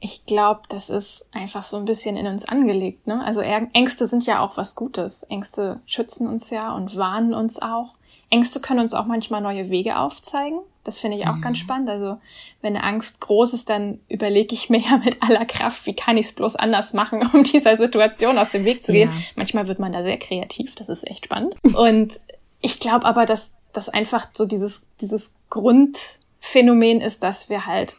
Ich 0.00 0.26
glaube, 0.26 0.62
das 0.68 0.90
ist 0.90 1.26
einfach 1.32 1.62
so 1.62 1.76
ein 1.76 1.86
bisschen 1.86 2.16
in 2.16 2.26
uns 2.26 2.46
angelegt. 2.46 3.06
Ne? 3.06 3.24
Also 3.24 3.40
Ängste 3.40 4.06
sind 4.06 4.26
ja 4.26 4.40
auch 4.40 4.56
was 4.56 4.74
Gutes. 4.74 5.22
Ängste 5.24 5.80
schützen 5.86 6.26
uns 6.26 6.50
ja 6.50 6.74
und 6.74 6.96
warnen 6.96 7.34
uns 7.34 7.60
auch. 7.60 7.94
Ängste 8.28 8.60
können 8.60 8.80
uns 8.80 8.94
auch 8.94 9.06
manchmal 9.06 9.40
neue 9.40 9.70
Wege 9.70 9.98
aufzeigen. 9.98 10.58
Das 10.84 10.98
finde 10.98 11.16
ich 11.16 11.26
auch 11.26 11.36
mhm. 11.36 11.40
ganz 11.40 11.58
spannend. 11.58 11.88
Also 11.88 12.18
wenn 12.62 12.76
eine 12.76 12.84
Angst 12.84 13.20
groß 13.20 13.54
ist, 13.54 13.68
dann 13.70 14.00
überlege 14.08 14.54
ich 14.54 14.70
mir 14.70 14.80
ja 14.90 14.98
mit 14.98 15.22
aller 15.22 15.44
Kraft, 15.44 15.86
wie 15.86 15.94
kann 15.94 16.16
ich 16.16 16.26
es 16.26 16.32
bloß 16.32 16.56
anders 16.56 16.92
machen, 16.92 17.28
um 17.32 17.42
dieser 17.42 17.76
Situation 17.76 18.38
aus 18.38 18.50
dem 18.50 18.64
Weg 18.64 18.84
zu 18.84 18.92
gehen. 18.92 19.10
Ja. 19.10 19.16
Manchmal 19.34 19.68
wird 19.68 19.78
man 19.78 19.92
da 19.92 20.02
sehr 20.02 20.18
kreativ, 20.18 20.74
das 20.74 20.88
ist 20.88 21.06
echt 21.06 21.24
spannend. 21.26 21.54
Und 21.74 22.20
ich 22.60 22.80
glaube 22.80 23.04
aber, 23.04 23.26
dass 23.26 23.54
das 23.72 23.88
einfach 23.88 24.28
so 24.32 24.46
dieses, 24.46 24.86
dieses 25.00 25.36
Grundphänomen 25.50 27.00
ist, 27.00 27.22
dass 27.22 27.50
wir 27.50 27.66
halt, 27.66 27.96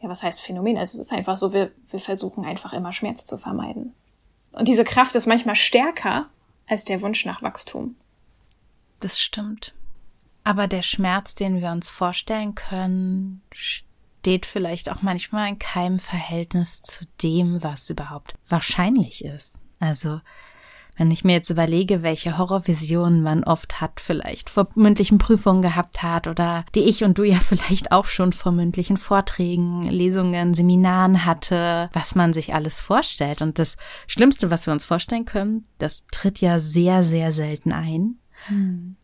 ja, 0.00 0.08
was 0.08 0.22
heißt 0.22 0.40
Phänomen? 0.40 0.76
Also 0.76 0.98
es 0.98 1.06
ist 1.06 1.12
einfach 1.12 1.36
so, 1.36 1.52
wir, 1.52 1.72
wir 1.90 2.00
versuchen 2.00 2.44
einfach 2.44 2.72
immer 2.72 2.92
Schmerz 2.92 3.26
zu 3.26 3.38
vermeiden. 3.38 3.94
Und 4.52 4.68
diese 4.68 4.84
Kraft 4.84 5.14
ist 5.14 5.26
manchmal 5.26 5.54
stärker 5.54 6.28
als 6.66 6.84
der 6.84 7.00
Wunsch 7.00 7.24
nach 7.24 7.42
Wachstum. 7.42 7.96
Das 9.00 9.20
stimmt. 9.20 9.74
Aber 10.44 10.66
der 10.66 10.82
Schmerz, 10.82 11.34
den 11.34 11.60
wir 11.60 11.70
uns 11.70 11.88
vorstellen 11.88 12.54
können, 12.54 13.42
steht 13.52 14.46
vielleicht 14.46 14.88
auch 14.88 15.02
manchmal 15.02 15.48
in 15.48 15.58
keinem 15.58 15.98
Verhältnis 15.98 16.82
zu 16.82 17.04
dem, 17.22 17.62
was 17.62 17.90
überhaupt 17.90 18.34
wahrscheinlich 18.48 19.24
ist. 19.24 19.62
Also, 19.78 20.20
wenn 20.98 21.10
ich 21.12 21.24
mir 21.24 21.32
jetzt 21.32 21.48
überlege, 21.48 22.02
welche 22.02 22.36
Horrorvisionen 22.36 23.22
man 23.22 23.44
oft 23.44 23.80
hat, 23.80 24.00
vielleicht 24.00 24.50
vor 24.50 24.68
mündlichen 24.74 25.18
Prüfungen 25.18 25.62
gehabt 25.62 26.02
hat 26.02 26.26
oder 26.26 26.64
die 26.74 26.80
ich 26.80 27.04
und 27.04 27.16
du 27.16 27.22
ja 27.22 27.38
vielleicht 27.40 27.92
auch 27.92 28.06
schon 28.06 28.32
vor 28.32 28.52
mündlichen 28.52 28.96
Vorträgen, 28.96 29.84
Lesungen, 29.84 30.54
Seminaren 30.54 31.24
hatte, 31.24 31.88
was 31.92 32.14
man 32.14 32.32
sich 32.32 32.52
alles 32.52 32.80
vorstellt. 32.80 33.40
Und 33.40 33.58
das 33.58 33.76
Schlimmste, 34.08 34.50
was 34.50 34.66
wir 34.66 34.72
uns 34.72 34.84
vorstellen 34.84 35.24
können, 35.24 35.64
das 35.78 36.06
tritt 36.10 36.40
ja 36.40 36.58
sehr, 36.58 37.04
sehr 37.04 37.32
selten 37.32 37.72
ein. 37.72 38.18
Hm. 38.46 38.96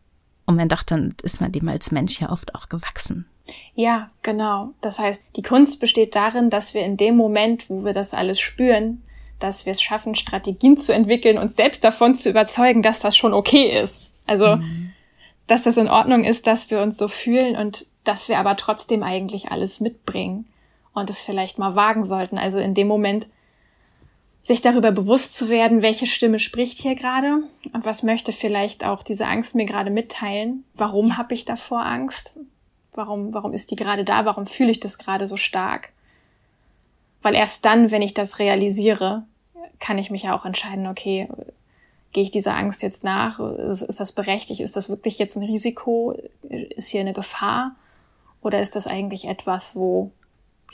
Und 0.45 0.55
man 0.55 0.69
dachte, 0.69 0.95
dann 0.95 1.15
ist 1.23 1.41
man 1.41 1.51
dem 1.51 1.67
als 1.69 1.91
Mensch 1.91 2.19
ja 2.19 2.29
oft 2.29 2.53
auch 2.53 2.69
gewachsen. 2.69 3.25
Ja, 3.73 4.11
genau. 4.21 4.73
Das 4.81 4.99
heißt, 4.99 5.25
die 5.35 5.43
Kunst 5.43 5.79
besteht 5.79 6.15
darin, 6.15 6.49
dass 6.49 6.73
wir 6.73 6.83
in 6.83 6.97
dem 6.97 7.15
Moment, 7.15 7.69
wo 7.69 7.85
wir 7.85 7.93
das 7.93 8.13
alles 8.13 8.39
spüren, 8.39 9.03
dass 9.39 9.65
wir 9.65 9.71
es 9.71 9.81
schaffen, 9.81 10.15
Strategien 10.15 10.77
zu 10.77 10.93
entwickeln, 10.93 11.37
uns 11.37 11.55
selbst 11.55 11.83
davon 11.83 12.15
zu 12.15 12.29
überzeugen, 12.29 12.81
dass 12.81 12.99
das 12.99 13.17
schon 13.17 13.33
okay 13.33 13.81
ist. 13.81 14.11
Also, 14.25 14.57
mhm. 14.57 14.91
dass 15.47 15.63
das 15.63 15.77
in 15.77 15.89
Ordnung 15.89 16.23
ist, 16.23 16.47
dass 16.47 16.71
wir 16.71 16.81
uns 16.81 16.97
so 16.97 17.07
fühlen 17.07 17.55
und 17.55 17.85
dass 18.03 18.29
wir 18.29 18.39
aber 18.39 18.55
trotzdem 18.55 19.03
eigentlich 19.03 19.51
alles 19.51 19.79
mitbringen 19.79 20.45
und 20.93 21.09
es 21.09 21.21
vielleicht 21.21 21.59
mal 21.59 21.75
wagen 21.75 22.03
sollten. 22.03 22.37
Also 22.37 22.59
in 22.59 22.73
dem 22.73 22.87
Moment 22.87 23.27
sich 24.41 24.61
darüber 24.61 24.91
bewusst 24.91 25.35
zu 25.35 25.49
werden, 25.49 25.81
welche 25.81 26.05
Stimme 26.05 26.37
spricht 26.37 26.79
hier 26.79 26.95
gerade 26.95 27.39
und 27.73 27.83
was 27.83 28.03
möchte 28.03 28.31
vielleicht 28.31 28.85
auch 28.85 29.01
diese 29.01 29.27
Angst 29.27 29.55
mir 29.55 29.65
gerade 29.65 29.89
mitteilen. 29.89 30.63
Warum 30.75 31.17
habe 31.17 31.33
ich 31.33 31.45
davor 31.45 31.83
Angst? 31.83 32.37
Warum, 32.93 33.33
warum 33.33 33.53
ist 33.53 33.71
die 33.71 33.75
gerade 33.75 34.05
da? 34.05 34.23
Warum 34.25 34.45
fühle 34.45 34.71
ich 34.71 34.79
das 34.79 34.99
gerade 34.99 35.25
so 35.27 35.35
stark? 35.35 35.89
Weil 37.25 37.33
erst 37.33 37.65
dann, 37.65 37.89
wenn 37.89 38.03
ich 38.03 38.13
das 38.13 38.37
realisiere, 38.37 39.23
kann 39.79 39.97
ich 39.97 40.11
mich 40.11 40.21
ja 40.21 40.35
auch 40.37 40.45
entscheiden, 40.45 40.85
okay, 40.85 41.27
gehe 42.11 42.21
ich 42.21 42.29
dieser 42.29 42.55
Angst 42.55 42.83
jetzt 42.83 43.03
nach? 43.03 43.39
Ist, 43.39 43.81
ist 43.81 43.99
das 43.99 44.11
berechtigt? 44.11 44.59
Ist 44.59 44.75
das 44.75 44.89
wirklich 44.89 45.17
jetzt 45.17 45.35
ein 45.35 45.43
Risiko? 45.43 46.15
Ist 46.43 46.89
hier 46.89 47.01
eine 47.01 47.13
Gefahr? 47.13 47.71
Oder 48.43 48.61
ist 48.61 48.75
das 48.75 48.85
eigentlich 48.85 49.25
etwas, 49.25 49.75
wo 49.75 50.11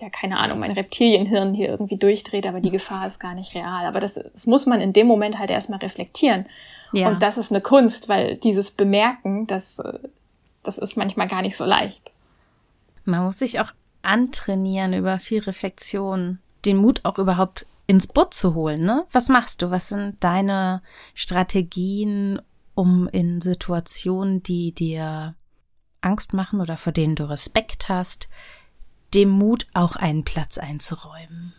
ja, 0.01 0.09
keine 0.09 0.39
Ahnung, 0.39 0.59
mein 0.59 0.73
Reptilienhirn 0.73 1.53
hier 1.53 1.69
irgendwie 1.69 1.95
durchdreht, 1.95 2.45
aber 2.45 2.59
die 2.59 2.69
Gefahr 2.69 3.07
ist 3.07 3.19
gar 3.19 3.33
nicht 3.33 3.55
real. 3.55 3.85
Aber 3.85 4.01
das, 4.01 4.15
das 4.15 4.45
muss 4.45 4.65
man 4.65 4.81
in 4.81 4.91
dem 4.91 5.07
Moment 5.07 5.39
halt 5.39 5.51
erstmal 5.51 5.79
reflektieren. 5.79 6.47
Ja. 6.91 7.07
Und 7.07 7.23
das 7.23 7.37
ist 7.37 7.53
eine 7.53 7.61
Kunst, 7.61 8.09
weil 8.09 8.35
dieses 8.35 8.71
Bemerken, 8.71 9.47
das, 9.47 9.81
das 10.63 10.79
ist 10.79 10.97
manchmal 10.97 11.29
gar 11.29 11.43
nicht 11.43 11.55
so 11.55 11.63
leicht. 11.63 12.11
Man 13.05 13.23
muss 13.23 13.39
sich 13.39 13.61
auch 13.61 13.71
antrainieren 14.03 14.93
über 14.93 15.19
viel 15.19 15.41
Reflexion, 15.41 16.39
den 16.65 16.77
Mut 16.77 17.01
auch 17.03 17.17
überhaupt 17.17 17.65
ins 17.87 18.07
Boot 18.07 18.33
zu 18.33 18.53
holen, 18.53 18.81
ne? 18.81 19.05
Was 19.11 19.29
machst 19.29 19.61
du? 19.61 19.71
Was 19.71 19.89
sind 19.89 20.23
deine 20.23 20.81
Strategien, 21.13 22.41
um 22.73 23.07
in 23.09 23.41
Situationen, 23.41 24.43
die 24.43 24.73
dir 24.73 25.35
Angst 26.01 26.33
machen 26.33 26.61
oder 26.61 26.77
vor 26.77 26.93
denen 26.93 27.15
du 27.15 27.29
Respekt 27.29 27.89
hast, 27.89 28.29
dem 29.13 29.29
Mut 29.29 29.67
auch 29.73 29.95
einen 29.95 30.23
Platz 30.23 30.57
einzuräumen? 30.57 31.53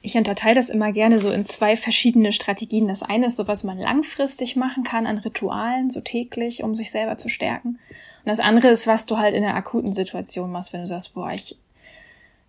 Ich 0.00 0.16
unterteile 0.16 0.54
das 0.54 0.70
immer 0.70 0.92
gerne 0.92 1.18
so 1.18 1.30
in 1.32 1.44
zwei 1.44 1.76
verschiedene 1.76 2.32
Strategien. 2.32 2.86
Das 2.86 3.02
eine 3.02 3.26
ist 3.26 3.36
so, 3.36 3.48
was 3.48 3.64
man 3.64 3.78
langfristig 3.78 4.54
machen 4.54 4.84
kann 4.84 5.06
an 5.06 5.18
Ritualen, 5.18 5.90
so 5.90 6.00
täglich, 6.00 6.62
um 6.62 6.74
sich 6.74 6.90
selber 6.90 7.18
zu 7.18 7.28
stärken. 7.28 7.70
Und 7.70 8.26
das 8.26 8.40
andere 8.40 8.68
ist, 8.68 8.86
was 8.86 9.06
du 9.06 9.18
halt 9.18 9.34
in 9.34 9.44
einer 9.44 9.56
akuten 9.56 9.92
Situation 9.92 10.52
machst, 10.52 10.72
wenn 10.72 10.82
du 10.82 10.86
sagst, 10.86 11.14
boah, 11.14 11.32
ich, 11.32 11.56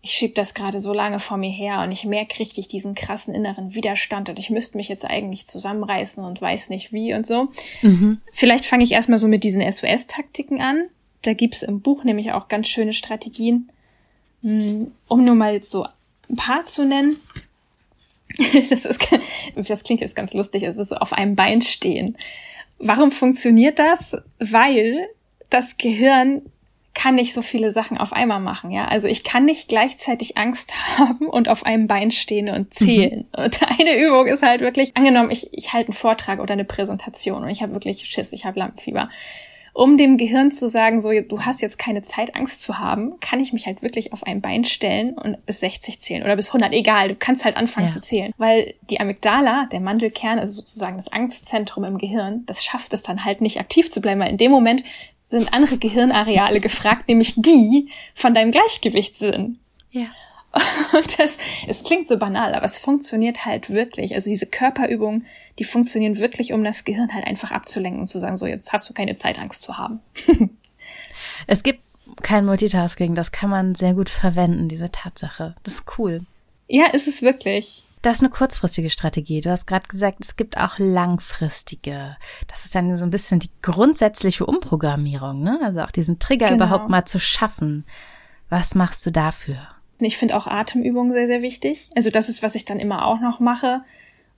ich 0.02 0.12
schieb 0.12 0.36
das 0.36 0.54
gerade 0.54 0.80
so 0.80 0.94
lange 0.94 1.20
vor 1.20 1.38
mir 1.38 1.50
her 1.50 1.82
und 1.82 1.92
ich 1.92 2.06
merke 2.06 2.40
richtig 2.40 2.68
diesen 2.68 2.94
krassen 2.94 3.34
inneren 3.34 3.74
Widerstand 3.74 4.30
und 4.30 4.38
ich 4.38 4.52
müsste 4.52 4.78
mich 4.78 4.88
jetzt 4.88 5.06
eigentlich 5.06 5.48
zusammenreißen 5.48 6.24
und 6.24 6.40
weiß 6.42 6.70
nicht 6.70 6.94
wie 6.94 7.16
und 7.16 7.26
so. 7.26 7.50
Mhm. 7.82 8.22
Vielleicht 8.32 8.66
fange 8.66 8.84
ich 8.84 8.92
erstmal 8.92 9.20
so 9.20 9.28
mit 9.28 9.44
diesen 9.44 9.62
SOS-Taktiken 9.70 10.62
an. 10.62 10.84
Da 11.24 11.34
gibt's 11.34 11.64
im 11.64 11.82
Buch 11.82 12.04
nämlich 12.04 12.32
auch 12.32 12.48
ganz 12.48 12.68
schöne 12.68 12.94
Strategien, 12.94 13.72
hm, 14.42 14.92
um 15.08 15.26
nur 15.26 15.36
mal 15.36 15.64
so 15.64 15.86
ein 16.30 16.36
paar 16.36 16.66
zu 16.66 16.86
nennen. 16.86 17.18
Das, 18.70 18.86
ist, 18.86 19.10
das 19.56 19.84
klingt 19.84 20.02
jetzt 20.02 20.16
ganz 20.16 20.34
lustig, 20.34 20.64
es 20.64 20.78
ist 20.78 20.94
auf 20.96 21.12
einem 21.12 21.36
Bein 21.36 21.62
stehen. 21.62 22.16
Warum 22.78 23.12
funktioniert 23.12 23.80
das? 23.80 24.16
Weil 24.38 25.08
das 25.50 25.78
Gehirn 25.78 26.44
kann 26.94 27.16
nicht 27.16 27.34
so 27.34 27.42
viele 27.42 27.72
Sachen 27.72 27.98
auf 27.98 28.12
einmal 28.14 28.40
machen, 28.40 28.72
ja. 28.72 28.86
Also 28.86 29.08
ich 29.08 29.24
kann 29.24 29.46
nicht 29.46 29.68
gleichzeitig 29.68 30.38
Angst 30.38 30.74
haben 30.98 31.28
und 31.28 31.50
auf 31.50 31.66
einem 31.66 31.88
Bein 31.88 32.12
stehen 32.12 32.50
und 32.50 32.74
zählen. 32.74 33.26
Mhm. 33.36 33.44
Und 33.44 33.60
eine 33.80 33.98
Übung 33.98 34.28
ist 34.28 34.44
halt 34.44 34.62
wirklich, 34.62 34.96
angenommen, 34.96 35.32
ich, 35.32 35.50
ich 35.54 35.74
halte 35.74 35.90
einen 35.90 35.98
Vortrag 35.98 36.40
oder 36.40 36.54
eine 36.54 36.66
Präsentation 36.66 37.44
und 37.44 37.50
ich 37.50 37.62
habe 37.62 37.74
wirklich 37.74 38.06
Schiss, 38.06 38.34
ich 38.34 38.46
habe 38.46 38.60
Lampenfieber 38.60 39.10
um 39.74 39.98
dem 39.98 40.18
Gehirn 40.18 40.52
zu 40.52 40.68
sagen, 40.68 41.00
so, 41.00 41.12
du 41.12 41.42
hast 41.42 41.62
jetzt 41.62 41.80
keine 41.80 42.02
Zeit, 42.02 42.36
Angst 42.36 42.62
zu 42.62 42.80
haben, 42.80 43.20
kann 43.20 43.40
ich 43.40 43.54
mich 43.54 43.66
halt 43.66 43.82
wirklich 43.82 44.14
auf 44.14 44.24
ein 44.24 44.42
Bein 44.42 44.66
stellen 44.66 45.18
und 45.18 45.46
bis 45.46 45.60
60 45.62 46.02
zählen 46.02 46.24
oder 46.24 46.36
bis 46.36 46.50
100, 46.50 46.74
egal, 46.74 47.10
du 47.10 47.16
kannst 47.16 47.46
halt 47.46 47.58
anfangen 47.58 47.88
ja. 47.88 47.94
zu 47.94 48.00
zählen. 48.00 48.34
Weil 48.38 48.74
die 48.90 49.00
Amygdala, 49.00 49.68
der 49.72 49.80
Mandelkern, 49.80 50.40
also 50.40 50.62
sozusagen 50.62 50.98
das 50.98 51.12
Angstzentrum 51.12 51.84
im 51.84 51.98
Gehirn, 51.98 52.44
das 52.46 52.64
schafft 52.64 52.94
es 52.94 53.04
dann 53.04 53.26
halt 53.26 53.42
nicht 53.42 53.60
aktiv 53.60 53.92
zu 53.92 54.02
bleiben, 54.02 54.22
weil 54.22 54.32
in 54.32 54.38
dem 54.38 54.52
Moment 54.52 54.84
sind 55.30 55.54
andere 55.54 55.78
Gehirnareale 55.78 56.60
gefragt, 56.60 57.08
nämlich 57.08 57.34
die 57.36 57.90
von 58.16 58.34
deinem 58.34 58.52
Gleichgewicht 58.52 59.18
sind. 59.18 59.60
Ja. 59.92 60.08
Und 60.94 61.20
das, 61.20 61.38
es 61.68 61.84
klingt 61.84 62.08
so 62.08 62.18
banal, 62.18 62.56
aber 62.56 62.66
es 62.66 62.80
funktioniert 62.80 63.46
halt 63.46 63.70
wirklich. 63.70 64.16
Also 64.16 64.32
diese 64.32 64.48
Körperübung, 64.48 65.26
die 65.60 65.66
funktionieren 65.66 66.18
wirklich, 66.18 66.54
um 66.54 66.64
das 66.64 66.86
Gehirn 66.86 67.14
halt 67.14 67.28
einfach 67.28 67.52
abzulenken 67.52 68.00
und 68.00 68.08
zu 68.08 68.20
sagen, 68.20 68.38
so 68.38 68.46
jetzt 68.46 68.72
hast 68.74 68.90
du 68.90 68.94
keine 68.94 69.16
Zeit, 69.16 69.40
Angst 69.40 69.62
zu 69.62 69.78
haben. 69.78 70.00
es 71.48 71.64
gibt 71.64 71.82
kein 72.22 72.46
Multitasking, 72.46 73.14
das 73.14 73.32
kann 73.32 73.50
man 73.50 73.76
sehr 73.76 73.94
gut 73.94 74.10
verwenden, 74.10 74.70
diese 74.70 74.92
Tatsache. 74.92 75.56
Das 75.64 75.76
ist 75.76 76.00
cool. 76.00 76.22
Ja, 76.68 76.88
ist 76.88 77.08
es 77.08 77.22
wirklich. 77.22 77.84
Das 78.02 78.18
ist 78.18 78.22
eine 78.22 78.30
kurzfristige 78.30 78.90
Strategie. 78.90 79.42
Du 79.42 79.50
hast 79.50 79.68
gerade 79.68 79.88
gesagt, 79.88 80.20
es 80.22 80.38
gibt 80.38 80.58
auch 80.58 80.78
langfristige. 80.78 82.16
Das 82.48 82.64
ist 82.64 82.74
dann 82.74 82.96
so 82.96 83.04
ein 83.04 83.12
bisschen 83.12 83.40
die 83.42 83.50
grundsätzliche 83.62 84.46
Umprogrammierung, 84.46 85.44
ne? 85.44 85.60
Also 85.62 85.82
auch 85.82 85.92
diesen 85.92 86.18
Trigger 86.18 86.48
genau. 86.48 86.66
überhaupt 86.66 86.90
mal 86.90 87.04
zu 87.04 87.20
schaffen. 87.20 87.86
Was 88.50 88.74
machst 88.74 89.06
du 89.06 89.12
dafür? 89.12 89.68
Ich 90.00 90.18
finde 90.18 90.38
auch 90.38 90.48
Atemübungen 90.48 91.12
sehr, 91.12 91.28
sehr 91.28 91.42
wichtig. 91.42 91.90
Also 91.94 92.10
das 92.10 92.30
ist, 92.30 92.42
was 92.42 92.56
ich 92.56 92.64
dann 92.64 92.80
immer 92.80 93.06
auch 93.06 93.20
noch 93.20 93.42
mache, 93.42 93.82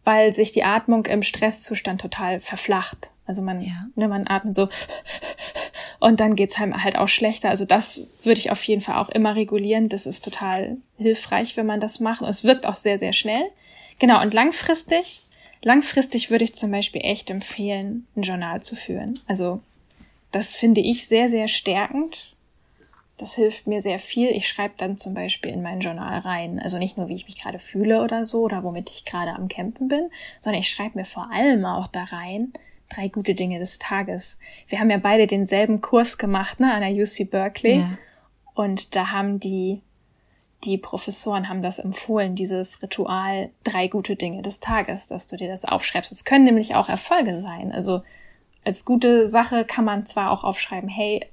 weil 0.04 0.34
sich 0.34 0.52
die 0.52 0.64
Atmung 0.64 1.06
im 1.06 1.24
Stresszustand 1.24 2.02
total 2.02 2.40
verflacht. 2.40 3.10
Also 3.26 3.42
man, 3.42 3.62
ja. 3.62 3.88
ne, 3.96 4.08
man 4.08 4.28
atmet 4.28 4.54
so 4.54 4.68
und 6.00 6.20
dann 6.20 6.36
geht's 6.36 6.60
einem 6.60 6.84
halt 6.84 6.98
auch 6.98 7.08
schlechter. 7.08 7.50
Also 7.50 7.66
das 7.66 8.02
würde 8.24 8.40
ich 8.40 8.52
auf 8.52 8.64
jeden 8.64 8.82
Fall 8.82 8.96
auch 8.96 9.10
immer 9.10 9.36
regulieren. 9.36 9.88
Das 9.88 10.06
ist 10.06 10.26
total 10.26 10.78
hilfreich, 10.98 11.56
wenn 11.56 11.66
man 11.66 11.80
das 11.80 12.00
macht. 12.00 12.22
Und 12.22 12.30
es 12.30 12.44
wirkt 12.44 12.66
auch 12.66 12.76
sehr, 12.76 12.98
sehr 12.98 13.14
schnell. 13.14 13.44
Genau, 14.00 14.22
und 14.22 14.34
langfristig, 14.34 15.22
langfristig 15.62 16.30
würde 16.30 16.44
ich 16.44 16.56
zum 16.56 16.72
Beispiel 16.72 17.02
echt 17.04 17.30
empfehlen, 17.30 18.08
ein 18.16 18.24
Journal 18.24 18.62
zu 18.64 18.76
führen. 18.76 19.20
Also 19.28 19.62
das 20.32 20.56
finde 20.56 20.82
ich 20.82 21.08
sehr, 21.08 21.30
sehr 21.30 21.48
stärkend 21.48 22.34
das 23.22 23.36
hilft 23.36 23.68
mir 23.68 23.82
sehr 23.82 24.00
viel. 24.00 24.30
Ich 24.30 24.48
schreibe 24.48 24.74
dann 24.78 24.98
zum 24.98 25.14
Beispiel 25.14 25.52
in 25.52 25.62
mein 25.62 25.80
Journal 25.80 26.20
rein, 26.20 26.60
also 26.60 26.80
nicht 26.80 26.98
nur, 26.98 27.08
wie 27.08 27.14
ich 27.14 27.28
mich 27.28 27.40
gerade 27.40 27.60
fühle 27.60 28.02
oder 28.02 28.24
so, 28.24 28.42
oder 28.42 28.64
womit 28.64 28.90
ich 28.90 29.06
gerade 29.06 29.36
am 29.36 29.48
Campen 29.48 29.88
bin, 29.88 30.10
sondern 30.40 30.60
ich 30.60 30.70
schreibe 30.70 30.98
mir 30.98 31.06
vor 31.06 31.30
allem 31.32 31.64
auch 31.66 31.86
da 31.86 32.06
rein, 32.06 32.52
drei 32.90 33.10
gute 33.10 33.36
Dinge 33.36 33.60
des 33.60 33.78
Tages. 33.78 34.40
Wir 34.68 34.80
haben 34.80 34.90
ja 34.90 34.98
beide 34.98 35.28
denselben 35.28 35.82
Kurs 35.82 36.18
gemacht, 36.18 36.60
ne, 36.60 36.74
an 36.74 36.82
der 36.82 36.92
UC 36.92 37.30
Berkeley. 37.30 37.78
Ja. 37.82 37.98
Und 38.56 38.96
da 38.96 39.12
haben 39.12 39.40
die, 39.40 39.84
die 40.64 40.80
Professoren 40.80 41.48
haben 41.48 41.62
das 41.62 41.78
empfohlen, 41.78 42.34
dieses 42.34 42.82
Ritual, 42.82 43.52
drei 43.64 43.88
gute 43.88 44.16
Dinge 44.16 44.42
des 44.42 44.62
Tages, 44.62 45.08
dass 45.08 45.28
du 45.28 45.38
dir 45.38 45.48
das 45.48 45.64
aufschreibst. 45.64 46.12
Es 46.12 46.26
können 46.26 46.46
nämlich 46.46 46.74
auch 46.74 46.90
Erfolge 46.90 47.38
sein. 47.38 47.72
Also, 47.72 48.02
als 48.66 48.84
gute 48.84 49.28
Sache 49.28 49.64
kann 49.64 49.86
man 49.86 50.08
zwar 50.08 50.32
auch 50.32 50.44
aufschreiben, 50.44 50.90
hey, 50.90 51.28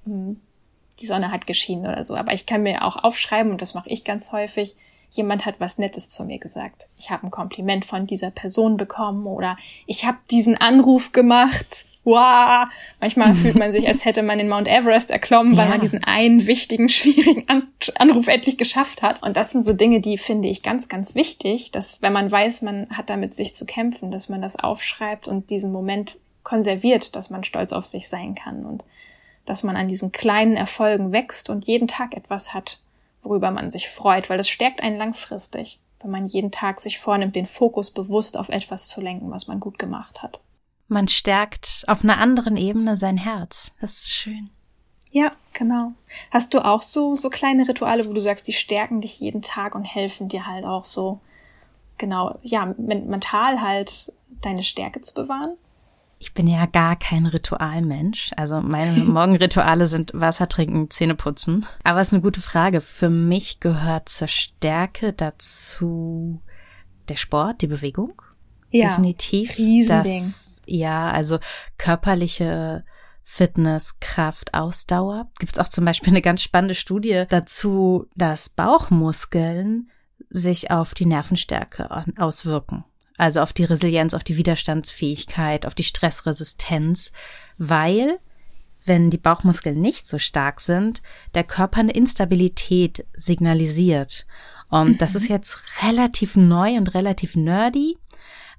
die 1.00 1.06
Sonne 1.06 1.30
hat 1.30 1.46
geschienen 1.46 1.86
oder 1.86 2.02
so. 2.04 2.16
Aber 2.16 2.32
ich 2.32 2.46
kann 2.46 2.62
mir 2.62 2.84
auch 2.84 2.96
aufschreiben, 2.96 3.52
und 3.52 3.62
das 3.62 3.74
mache 3.74 3.88
ich 3.88 4.04
ganz 4.04 4.32
häufig, 4.32 4.76
jemand 5.10 5.46
hat 5.46 5.56
was 5.58 5.78
Nettes 5.78 6.10
zu 6.10 6.24
mir 6.24 6.38
gesagt. 6.38 6.86
Ich 6.98 7.10
habe 7.10 7.26
ein 7.26 7.30
Kompliment 7.30 7.84
von 7.84 8.06
dieser 8.06 8.30
Person 8.30 8.76
bekommen 8.76 9.26
oder 9.26 9.56
ich 9.86 10.04
habe 10.04 10.18
diesen 10.30 10.56
Anruf 10.56 11.12
gemacht. 11.12 11.86
Wow! 12.04 12.68
Manchmal 13.00 13.34
fühlt 13.34 13.56
man 13.56 13.70
sich, 13.70 13.86
als 13.86 14.06
hätte 14.06 14.22
man 14.22 14.38
den 14.38 14.48
Mount 14.48 14.66
Everest 14.66 15.10
erklommen, 15.10 15.56
weil 15.56 15.66
ja. 15.66 15.70
man 15.72 15.80
diesen 15.80 16.04
einen 16.04 16.46
wichtigen, 16.46 16.88
schwierigen 16.88 17.46
An 17.48 17.68
Anruf 17.96 18.28
endlich 18.28 18.56
geschafft 18.56 19.02
hat. 19.02 19.22
Und 19.22 19.36
das 19.36 19.52
sind 19.52 19.64
so 19.64 19.74
Dinge, 19.74 20.00
die 20.00 20.16
finde 20.16 20.48
ich 20.48 20.62
ganz, 20.62 20.88
ganz 20.88 21.14
wichtig, 21.14 21.70
dass 21.70 22.00
wenn 22.00 22.12
man 22.12 22.30
weiß, 22.30 22.62
man 22.62 22.88
hat 22.90 23.10
damit 23.10 23.34
sich 23.34 23.54
zu 23.54 23.66
kämpfen, 23.66 24.10
dass 24.10 24.28
man 24.28 24.40
das 24.40 24.56
aufschreibt 24.56 25.28
und 25.28 25.50
diesen 25.50 25.70
Moment 25.70 26.16
konserviert, 26.44 27.14
dass 27.14 27.28
man 27.28 27.44
stolz 27.44 27.72
auf 27.72 27.84
sich 27.84 28.08
sein 28.08 28.34
kann. 28.34 28.64
Und 28.64 28.84
dass 29.48 29.62
man 29.62 29.76
an 29.76 29.88
diesen 29.88 30.12
kleinen 30.12 30.56
Erfolgen 30.56 31.10
wächst 31.10 31.48
und 31.48 31.66
jeden 31.66 31.88
Tag 31.88 32.14
etwas 32.14 32.52
hat, 32.52 32.80
worüber 33.22 33.50
man 33.50 33.70
sich 33.70 33.88
freut, 33.88 34.28
weil 34.28 34.36
das 34.36 34.48
stärkt 34.48 34.82
einen 34.82 34.98
langfristig, 34.98 35.80
wenn 36.00 36.10
man 36.10 36.26
jeden 36.26 36.50
Tag 36.50 36.80
sich 36.80 36.98
vornimmt, 36.98 37.34
den 37.34 37.46
Fokus 37.46 37.90
bewusst 37.90 38.36
auf 38.36 38.50
etwas 38.50 38.88
zu 38.88 39.00
lenken, 39.00 39.30
was 39.30 39.48
man 39.48 39.58
gut 39.58 39.78
gemacht 39.78 40.22
hat. 40.22 40.40
Man 40.86 41.08
stärkt 41.08 41.84
auf 41.86 42.04
einer 42.04 42.18
anderen 42.18 42.58
Ebene 42.58 42.98
sein 42.98 43.16
Herz. 43.16 43.72
Das 43.80 43.96
ist 43.96 44.14
schön. 44.14 44.50
Ja, 45.10 45.32
genau. 45.54 45.92
Hast 46.30 46.52
du 46.52 46.62
auch 46.62 46.82
so, 46.82 47.14
so 47.14 47.30
kleine 47.30 47.66
Rituale, 47.66 48.06
wo 48.06 48.12
du 48.12 48.20
sagst, 48.20 48.46
die 48.48 48.52
stärken 48.52 49.00
dich 49.00 49.18
jeden 49.20 49.40
Tag 49.40 49.74
und 49.74 49.84
helfen 49.84 50.28
dir 50.28 50.46
halt 50.46 50.66
auch 50.66 50.84
so, 50.84 51.20
genau, 51.96 52.38
ja, 52.42 52.74
mental 52.76 53.62
halt 53.62 54.12
deine 54.42 54.62
Stärke 54.62 55.00
zu 55.00 55.14
bewahren? 55.14 55.56
Ich 56.20 56.34
bin 56.34 56.48
ja 56.48 56.66
gar 56.66 56.96
kein 56.96 57.26
Ritualmensch. 57.26 58.30
Also 58.36 58.60
meine 58.60 59.04
Morgenrituale 59.04 59.86
sind 59.86 60.12
Wasser 60.14 60.48
trinken, 60.48 60.90
Zähne 60.90 61.14
putzen. 61.14 61.66
Aber 61.84 62.00
es 62.00 62.08
ist 62.08 62.14
eine 62.14 62.22
gute 62.22 62.40
Frage. 62.40 62.80
Für 62.80 63.08
mich 63.08 63.60
gehört 63.60 64.08
zur 64.08 64.28
Stärke 64.28 65.12
dazu 65.12 66.42
der 67.08 67.16
Sport, 67.16 67.62
die 67.62 67.68
Bewegung. 67.68 68.20
Ja, 68.70 68.88
Definitiv. 68.88 69.56
Riesending. 69.56 70.22
Das, 70.22 70.60
ja, 70.66 71.10
also 71.10 71.38
körperliche 71.78 72.84
Fitness, 73.22 74.00
Kraft, 74.00 74.54
Ausdauer. 74.54 75.30
Gibt 75.38 75.52
es 75.52 75.58
auch 75.58 75.68
zum 75.68 75.84
Beispiel 75.84 76.12
eine 76.12 76.22
ganz 76.22 76.42
spannende 76.42 76.74
Studie 76.74 77.24
dazu, 77.28 78.06
dass 78.16 78.48
Bauchmuskeln 78.48 79.90
sich 80.30 80.70
auf 80.70 80.94
die 80.94 81.06
Nervenstärke 81.06 82.04
auswirken. 82.18 82.84
Also 83.18 83.42
auf 83.42 83.52
die 83.52 83.64
Resilienz, 83.64 84.14
auf 84.14 84.24
die 84.24 84.38
Widerstandsfähigkeit, 84.38 85.66
auf 85.66 85.74
die 85.74 85.84
Stressresistenz, 85.84 87.12
weil 87.58 88.18
wenn 88.86 89.10
die 89.10 89.18
Bauchmuskeln 89.18 89.80
nicht 89.80 90.08
so 90.08 90.18
stark 90.18 90.60
sind, 90.62 91.02
der 91.34 91.44
Körper 91.44 91.80
eine 91.80 91.92
Instabilität 91.92 93.04
signalisiert. 93.12 94.26
Und 94.70 95.02
das 95.02 95.14
ist 95.14 95.24
mhm. 95.24 95.34
jetzt 95.34 95.82
relativ 95.82 96.36
neu 96.36 96.76
und 96.76 96.94
relativ 96.94 97.36
nerdy, 97.36 97.98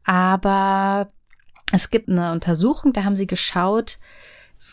aber 0.03 1.11
es 1.71 1.89
gibt 1.89 2.09
eine 2.09 2.31
Untersuchung, 2.31 2.93
da 2.93 3.03
haben 3.03 3.15
sie 3.15 3.27
geschaut, 3.27 3.99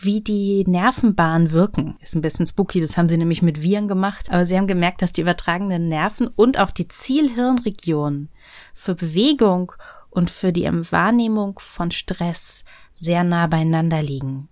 wie 0.01 0.21
die 0.21 0.65
Nervenbahnen 0.67 1.51
wirken. 1.51 1.97
Ist 2.01 2.15
ein 2.15 2.23
bisschen 2.23 2.47
spooky, 2.47 2.81
das 2.81 2.97
haben 2.97 3.09
sie 3.09 3.17
nämlich 3.17 3.43
mit 3.43 3.63
Viren 3.63 3.89
gemacht, 3.89 4.31
aber 4.31 4.45
sie 4.45 4.57
haben 4.57 4.67
gemerkt, 4.67 5.03
dass 5.03 5.13
die 5.13 5.23
übertragenen 5.23 5.89
Nerven 5.89 6.29
und 6.29 6.59
auch 6.59 6.71
die 6.71 6.89
Zielhirnregion 6.89 8.29
für 8.75 8.95
Bewegung 8.95 9.73
und 10.11 10.31
für 10.31 10.53
die 10.53 10.65
Wahrnehmung 10.65 11.59
von 11.59 11.91
Stress 11.91 12.65
sehr 12.93 13.25
nah 13.25 13.47
beieinander 13.47 14.03
liegen. 14.03 14.49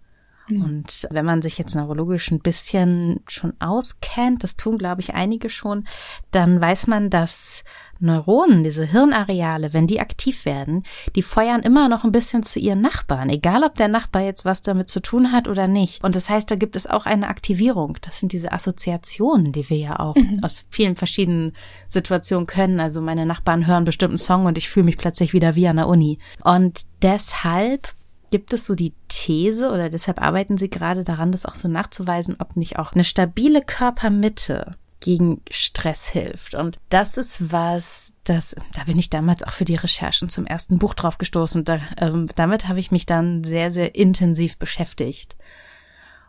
Mhm. 0.49 0.63
Und 0.63 1.09
wenn 1.11 1.25
man 1.25 1.43
sich 1.43 1.59
jetzt 1.59 1.75
neurologisch 1.75 2.31
ein 2.31 2.41
bisschen 2.41 3.21
schon 3.29 3.55
auskennt, 3.61 4.45
das 4.45 4.57
tun, 4.57 4.79
glaube 4.79 5.01
ich, 5.01 5.15
einige 5.15 5.49
schon, 5.49 5.87
dann 6.31 6.61
weiß 6.61 6.87
man, 6.87 7.11
dass 7.11 7.65
Neuronen, 8.01 8.65
diese 8.65 8.85
Hirnareale, 8.85 9.73
wenn 9.73 9.87
die 9.87 10.01
aktiv 10.01 10.45
werden, 10.45 10.85
die 11.15 11.23
feuern 11.23 11.63
immer 11.63 11.89
noch 11.89 12.05
ein 12.05 12.13
bisschen 12.13 12.43
zu 12.43 12.59
ihren 12.59 12.81
Nachbarn, 12.81 13.31
egal 13.31 13.65
ob 13.65 13.77
der 13.77 13.89
Nachbar 13.89 14.23
jetzt 14.23 14.45
was 14.45 14.63
damit 14.63 14.89
zu 14.91 15.01
tun 15.01 15.33
hat 15.33 15.49
oder 15.49 15.67
nicht. 15.67 16.03
Und 16.05 16.17
das 16.17 16.29
heißt, 16.31 16.51
da 16.51 16.57
gibt 16.57 16.77
es 16.77 16.87
auch 16.87 17.07
eine 17.07 17.29
Aktivierung. 17.29 17.99
Das 18.03 18.21
sind 18.21 18.33
diese 18.33 18.53
Assoziationen, 18.53 19.53
die 19.53 19.69
wir 19.69 19.79
ja 19.79 20.01
auch 20.01 20.17
mhm. 20.17 20.41
aus 20.43 20.67
vielen 20.71 20.95
verschiedenen 20.95 21.53
Situationen 21.87 22.47
können. 22.47 22.81
Also 22.81 23.01
meine 23.01 23.27
Nachbarn 23.27 23.67
hören 23.67 23.85
bestimmten 23.85 24.19
Song 24.19 24.47
und 24.47 24.59
ich 24.59 24.69
fühle 24.69 24.87
mich 24.87 24.99
plötzlich 24.99 25.33
wieder 25.33 25.55
wie 25.55 25.69
an 25.69 25.77
der 25.77 25.89
Uni. 25.89 26.19
Und 26.43 26.81
deshalb 27.03 27.95
gibt 28.31 28.53
es 28.53 28.67
so 28.67 28.75
die 28.75 28.95
These 29.09 29.71
oder 29.71 29.91
deshalb 29.91 30.21
arbeiten 30.21 30.59
sie 30.59 30.69
gerade 30.69 31.05
daran, 31.05 31.31
das 31.31 31.47
auch 31.47 31.55
so 31.55 31.69
nachzuweisen, 31.69 32.37
ob 32.41 32.57
nicht 32.57 32.79
auch 32.79 32.93
eine 32.93 33.05
stabile 33.05 33.63
Körpermitte 33.63 34.73
gegen 35.01 35.43
Stress 35.51 36.09
hilft. 36.09 36.55
Und 36.55 36.79
das 36.89 37.17
ist 37.17 37.53
was, 37.53 38.15
das, 38.25 38.57
da 38.75 38.85
bin 38.85 38.99
ich 38.99 39.11
damals 39.11 39.43
auch 39.43 39.53
für 39.53 39.65
die 39.65 39.77
Recherchen 39.77 40.29
zum 40.29 40.47
ersten 40.47 40.79
Buch 40.79 40.95
drauf 40.95 41.19
gestoßen. 41.19 41.65
Da, 41.65 41.81
ähm, 41.99 42.29
damit 42.37 42.69
habe 42.69 42.81
ich 42.81 42.91
mich 42.91 43.07
dann 43.07 43.45
sehr, 43.45 43.71
sehr 43.71 43.95
intensiv 43.95 44.59
beschäftigt. 44.59 45.37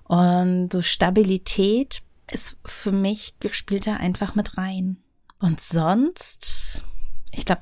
Und 0.03 0.71
so 0.71 0.81
Stabilität 0.81 2.01
ist 2.31 2.57
für 2.65 2.91
mich, 2.91 3.35
spielt 3.51 3.87
da 3.87 3.95
einfach 3.95 4.35
mit 4.35 4.57
rein. 4.57 4.97
Und 5.39 5.61
sonst, 5.61 6.83
ich 7.31 7.45
glaube, 7.45 7.61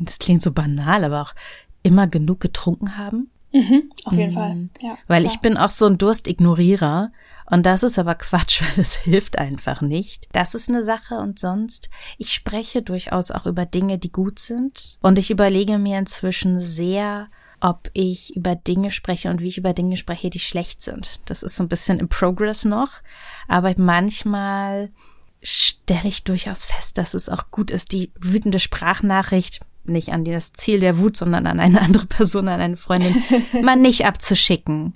das 0.00 0.18
klingt 0.18 0.42
so 0.42 0.52
banal, 0.52 1.04
aber 1.04 1.22
auch 1.22 1.34
immer 1.82 2.06
genug 2.06 2.40
getrunken 2.40 2.96
haben. 2.96 3.30
Mhm, 3.52 3.92
auf 4.04 4.12
jeden 4.12 4.30
mhm. 4.30 4.34
Fall. 4.34 4.68
Ja, 4.80 4.98
Weil 5.08 5.22
klar. 5.22 5.34
ich 5.34 5.40
bin 5.40 5.56
auch 5.56 5.70
so 5.70 5.86
ein 5.86 5.98
Durstignorierer. 5.98 7.12
Und 7.50 7.66
das 7.66 7.82
ist 7.82 7.98
aber 7.98 8.14
Quatsch, 8.14 8.62
weil 8.76 8.82
es 8.82 8.94
hilft 8.94 9.38
einfach 9.38 9.80
nicht. 9.80 10.28
Das 10.32 10.54
ist 10.54 10.68
eine 10.68 10.84
Sache 10.84 11.16
und 11.16 11.38
sonst, 11.38 11.90
ich 12.18 12.32
spreche 12.32 12.82
durchaus 12.82 13.30
auch 13.30 13.46
über 13.46 13.66
Dinge, 13.66 13.98
die 13.98 14.12
gut 14.12 14.38
sind. 14.38 14.98
Und 15.00 15.18
ich 15.18 15.30
überlege 15.30 15.78
mir 15.78 15.98
inzwischen 15.98 16.60
sehr, 16.60 17.28
ob 17.60 17.90
ich 17.92 18.34
über 18.34 18.56
Dinge 18.56 18.90
spreche 18.90 19.30
und 19.30 19.40
wie 19.40 19.48
ich 19.48 19.58
über 19.58 19.72
Dinge 19.72 19.96
spreche, 19.96 20.30
die 20.30 20.40
schlecht 20.40 20.82
sind. 20.82 21.20
Das 21.26 21.42
ist 21.42 21.56
so 21.56 21.62
ein 21.62 21.68
bisschen 21.68 22.00
im 22.00 22.08
Progress 22.08 22.64
noch. 22.64 22.90
Aber 23.46 23.72
manchmal 23.76 24.90
stelle 25.42 26.08
ich 26.08 26.24
durchaus 26.24 26.64
fest, 26.64 26.98
dass 26.98 27.14
es 27.14 27.28
auch 27.28 27.50
gut 27.50 27.70
ist, 27.70 27.92
die 27.92 28.10
wütende 28.20 28.58
Sprachnachricht 28.58 29.60
nicht 29.84 30.10
an 30.10 30.24
das 30.24 30.52
Ziel 30.52 30.80
der 30.80 30.98
Wut, 30.98 31.16
sondern 31.16 31.46
an 31.46 31.58
eine 31.58 31.80
andere 31.80 32.06
Person, 32.06 32.48
an 32.48 32.60
eine 32.60 32.76
Freundin, 32.76 33.22
mal 33.62 33.76
nicht 33.76 34.06
abzuschicken. 34.06 34.94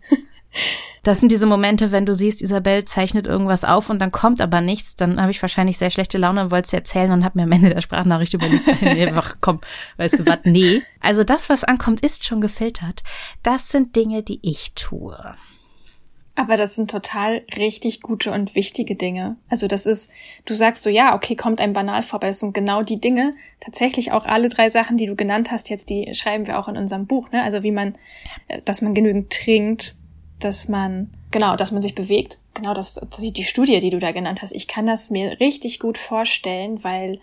Das 1.03 1.21
sind 1.21 1.31
diese 1.31 1.47
Momente, 1.47 1.93
wenn 1.93 2.05
du 2.05 2.17
siehst, 2.17 2.43
Isabel 2.43 2.85
zeichnet 2.85 3.29
irgendwas 3.29 3.63
auf 3.63 3.91
und 3.91 4.01
dann 4.01 4.11
kommt 4.11 4.41
aber 4.41 4.61
nichts, 4.61 4.97
dann 4.97 5.21
habe 5.21 5.31
ich 5.31 5.41
wahrscheinlich 5.41 5.79
sehr 5.79 5.91
schlechte 5.91 6.19
Laune 6.19 6.43
und 6.43 6.51
wollte 6.51 6.67
es 6.67 6.73
erzählen 6.73 7.13
und 7.13 7.25
habe 7.25 7.39
mir 7.39 7.45
am 7.45 7.53
Ende 7.53 7.71
der 7.71 7.81
Sprachnachricht 7.81 8.35
überlegt, 8.35 8.65
nee, 8.81 9.09
ach 9.15 9.37
komm, 9.41 9.61
weißt 9.99 10.19
du 10.19 10.27
was, 10.27 10.41
nee. 10.43 10.83
Also 10.99 11.23
das, 11.23 11.49
was 11.49 11.63
ankommt, 11.63 12.01
ist 12.01 12.25
schon 12.25 12.41
gefiltert. 12.41 13.05
Das 13.45 13.69
sind 13.69 13.95
Dinge, 13.95 14.25
die 14.25 14.41
ich 14.43 14.73
tue. 14.75 15.37
Aber 16.35 16.59
das 16.59 16.75
sind 16.75 16.91
total 16.91 17.43
richtig 17.57 18.03
gute 18.03 18.31
und 18.31 18.55
wichtige 18.55 18.95
Dinge. 18.95 19.37
Also 19.49 19.69
das 19.69 19.87
ist, 19.87 20.11
du 20.45 20.55
sagst 20.55 20.83
so, 20.83 20.91
ja, 20.91 21.15
okay, 21.15 21.35
kommt 21.35 21.63
ein 21.63 21.73
banal 21.73 22.03
vorbei. 22.03 22.29
Es 22.29 22.41
sind 22.41 22.53
genau 22.53 22.83
die 22.83 23.01
Dinge, 23.01 23.35
tatsächlich 23.61 24.13
auch 24.13 24.27
alle 24.27 24.51
drei 24.51 24.69
Sachen, 24.69 24.99
die 24.99 25.07
du 25.07 25.15
genannt 25.17 25.51
hast, 25.51 25.71
jetzt 25.71 25.89
die 25.89 26.13
schreiben 26.15 26.47
wir 26.47 26.59
auch 26.59 26.69
in 26.69 26.77
unserem 26.77 27.07
Buch, 27.07 27.31
ne? 27.31 27.43
Also 27.43 27.63
wie 27.63 27.71
man, 27.71 27.97
äh, 28.49 28.61
dass 28.65 28.83
man 28.83 28.93
genügend 28.93 29.33
trinkt, 29.33 29.95
dass 30.40 30.68
man, 30.68 31.11
genau, 31.31 31.57
dass 31.57 31.72
man 31.72 31.83
sich 31.83 31.94
bewegt. 31.94 32.38
Genau, 32.55 32.75
das, 32.75 32.94
das 32.94 33.20
die 33.20 33.44
Studie, 33.44 33.81
die 33.81 33.90
du 33.90 33.99
da 33.99 34.12
genannt 34.12 34.42
hast. 34.42 34.53
Ich 34.53 34.68
kann 34.68 34.87
das 34.87 35.11
mir 35.11 35.40
richtig 35.40 35.79
gut 35.79 35.99
vorstellen, 35.99 36.83
weil 36.85 37.20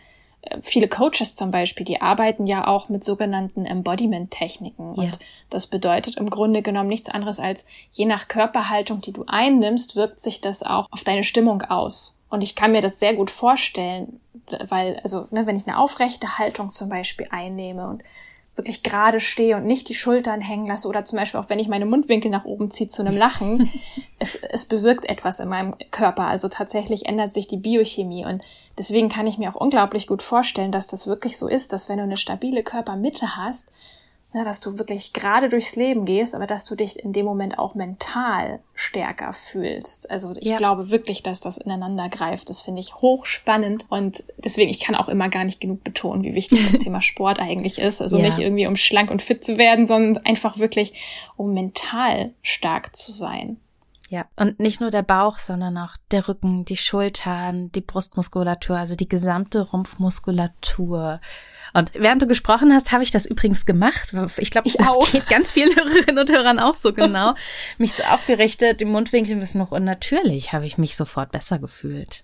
viele 0.62 0.88
Coaches 0.88 1.36
zum 1.36 1.52
Beispiel, 1.52 1.86
die 1.86 2.02
arbeiten 2.02 2.48
ja 2.48 2.68
auch 2.68 2.90
mit 2.90 3.04
sogenannten 3.04 3.66
Embodiment-Techniken. 3.66 4.90
Ja. 4.90 5.04
Und 5.04 5.20
das 5.50 5.68
bedeutet 5.68 6.18
im 6.18 6.30
Grunde 6.30 6.62
genommen 6.62 6.90
nichts 6.90 7.10
anderes 7.10 7.40
als, 7.40 7.66
je 7.90 8.06
nach 8.06 8.28
Körperhaltung, 8.28 9.02
die 9.02 9.14
du 9.14 9.24
einnimmst, 9.28 9.96
wirkt 9.96 10.20
sich 10.20 10.42
das 10.42 10.64
auch 10.64 10.88
auf 10.92 11.04
deine 11.04 11.24
Stimmung 11.24 11.62
aus. 11.64 12.20
Und 12.30 12.42
ich 12.42 12.56
kann 12.56 12.72
mir 12.72 12.82
das 12.82 13.00
sehr 13.00 13.14
gut 13.14 13.32
vorstellen, 13.32 14.20
weil, 14.68 15.00
also, 15.04 15.28
ne, 15.32 15.46
wenn 15.46 15.56
ich 15.56 15.68
eine 15.68 15.78
aufrechte 15.78 16.38
Haltung 16.38 16.72
zum 16.72 16.90
Beispiel 16.90 17.28
einnehme 17.30 17.88
und 17.88 18.04
wirklich 18.56 18.84
gerade 18.84 19.20
stehe 19.20 19.58
und 19.58 19.66
nicht 19.66 19.90
die 19.90 19.96
Schultern 19.96 20.40
hängen 20.40 20.68
lasse 20.68 20.88
oder 20.88 21.06
zum 21.06 21.18
Beispiel 21.18 21.40
auch 21.40 21.50
wenn 21.50 21.60
ich 21.60 21.68
meine 21.68 21.86
Mundwinkel 21.86 22.30
nach 22.30 22.46
oben 22.46 22.70
ziehe 22.70 22.90
zu 22.90 23.02
einem 23.02 23.18
Lachen, 23.18 23.72
es, 24.20 24.36
es 24.36 24.66
bewirkt 24.66 25.06
etwas 25.06 25.40
in 25.40 25.50
meinem 25.50 25.76
Körper. 25.92 26.28
Also 26.28 26.50
tatsächlich 26.50 27.08
ändert 27.08 27.34
sich 27.34 27.48
die 27.48 27.58
Biochemie 27.58 28.26
und 28.26 28.44
deswegen 28.78 29.10
kann 29.10 29.28
ich 29.28 29.38
mir 29.38 29.50
auch 29.50 29.60
unglaublich 29.60 30.06
gut 30.08 30.22
vorstellen, 30.22 30.72
dass 30.72 30.88
das 30.88 31.08
wirklich 31.08 31.38
so 31.38 31.48
ist, 31.48 31.74
dass 31.74 31.90
wenn 31.90 31.98
du 31.98 32.04
eine 32.04 32.18
stabile 32.18 32.64
Körpermitte 32.64 33.36
hast, 33.38 33.72
ne, 34.34 34.44
dass 34.44 34.60
du 34.60 34.78
wirklich 34.78 35.14
gerade 35.14 35.50
durchs 35.50 35.76
Leben 35.76 36.06
gehst, 36.06 36.36
aber 36.36 36.48
dass 36.48 36.66
du 36.66 36.76
dich 36.76 37.00
in 37.00 37.14
dem 37.14 37.26
Moment 37.26 37.60
auch 37.60 37.76
mental 37.76 38.60
stärker 38.74 39.34
fühlst. 39.34 40.10
Also 40.10 40.34
ich 40.36 40.48
ja. 40.48 40.58
glaube 40.58 40.90
wirklich, 40.90 41.24
dass 41.24 41.40
das 41.40 41.58
ineinander 41.58 42.10
greift. 42.10 42.50
Das 42.50 42.62
finde 42.62 42.82
ich 42.82 42.96
hochspannend 42.96 43.86
und 43.90 44.24
deswegen, 44.38 44.70
ich 44.70 44.80
kann 44.80 44.96
auch 44.96 45.10
immer 45.10 45.30
gar 45.30 45.44
nicht 45.44 45.62
genug 45.62 45.84
betonen, 45.84 46.24
wie 46.24 46.34
wichtig 46.34 46.66
das 46.72 46.80
Thema 46.84 47.02
Sport 47.02 47.40
eigentlich 47.40 47.80
ist. 47.80 48.02
Also 48.02 48.18
ja. 48.18 48.26
nicht 48.26 48.40
irgendwie, 48.40 48.68
um 48.68 48.76
schlank 48.76 49.12
und 49.12 49.22
fit 49.22 49.46
zu 49.46 49.58
werden, 49.58 49.88
sondern 49.88 50.26
einfach 50.26 50.58
wirklich, 50.58 50.94
um 51.38 51.54
mental 51.54 52.32
stark 52.42 52.96
zu 52.96 53.12
sein. 53.12 53.58
Ja, 54.14 54.28
und 54.36 54.60
nicht 54.60 54.80
nur 54.80 54.92
der 54.92 55.02
Bauch, 55.02 55.40
sondern 55.40 55.76
auch 55.76 55.96
der 56.12 56.28
Rücken, 56.28 56.66
die 56.66 56.78
Schultern, 56.78 57.72
die 57.72 57.82
Brustmuskulatur, 57.82 58.78
also 58.78 58.94
die 58.94 59.10
gesamte 59.10 59.62
Rumpfmuskulatur, 59.62 61.20
und 61.74 61.90
während 61.96 62.22
du 62.22 62.28
gesprochen 62.28 62.72
hast, 62.72 62.92
habe 62.92 63.02
ich 63.02 63.10
das 63.10 63.26
übrigens 63.26 63.66
gemacht. 63.66 64.14
Ich 64.38 64.52
glaube, 64.52 64.70
das 64.70 64.88
auch. 64.88 65.10
geht 65.12 65.26
ganz 65.26 65.52
vielen 65.52 65.76
Hörerinnen 65.76 66.20
und 66.20 66.30
Hörern 66.30 66.60
auch 66.60 66.76
so 66.76 66.94
genau. 66.94 67.34
mich 67.80 67.94
so 67.94 68.04
aufgerichtet, 68.04 68.82
die 68.82 68.86
Mundwinkel 68.86 69.36
müssen 69.36 69.58
noch 69.58 69.72
unnatürlich, 69.72 70.54
habe 70.54 70.68
ich 70.68 70.78
mich 70.78 70.96
sofort 70.96 71.32
besser 71.32 71.58
gefühlt. 71.58 72.24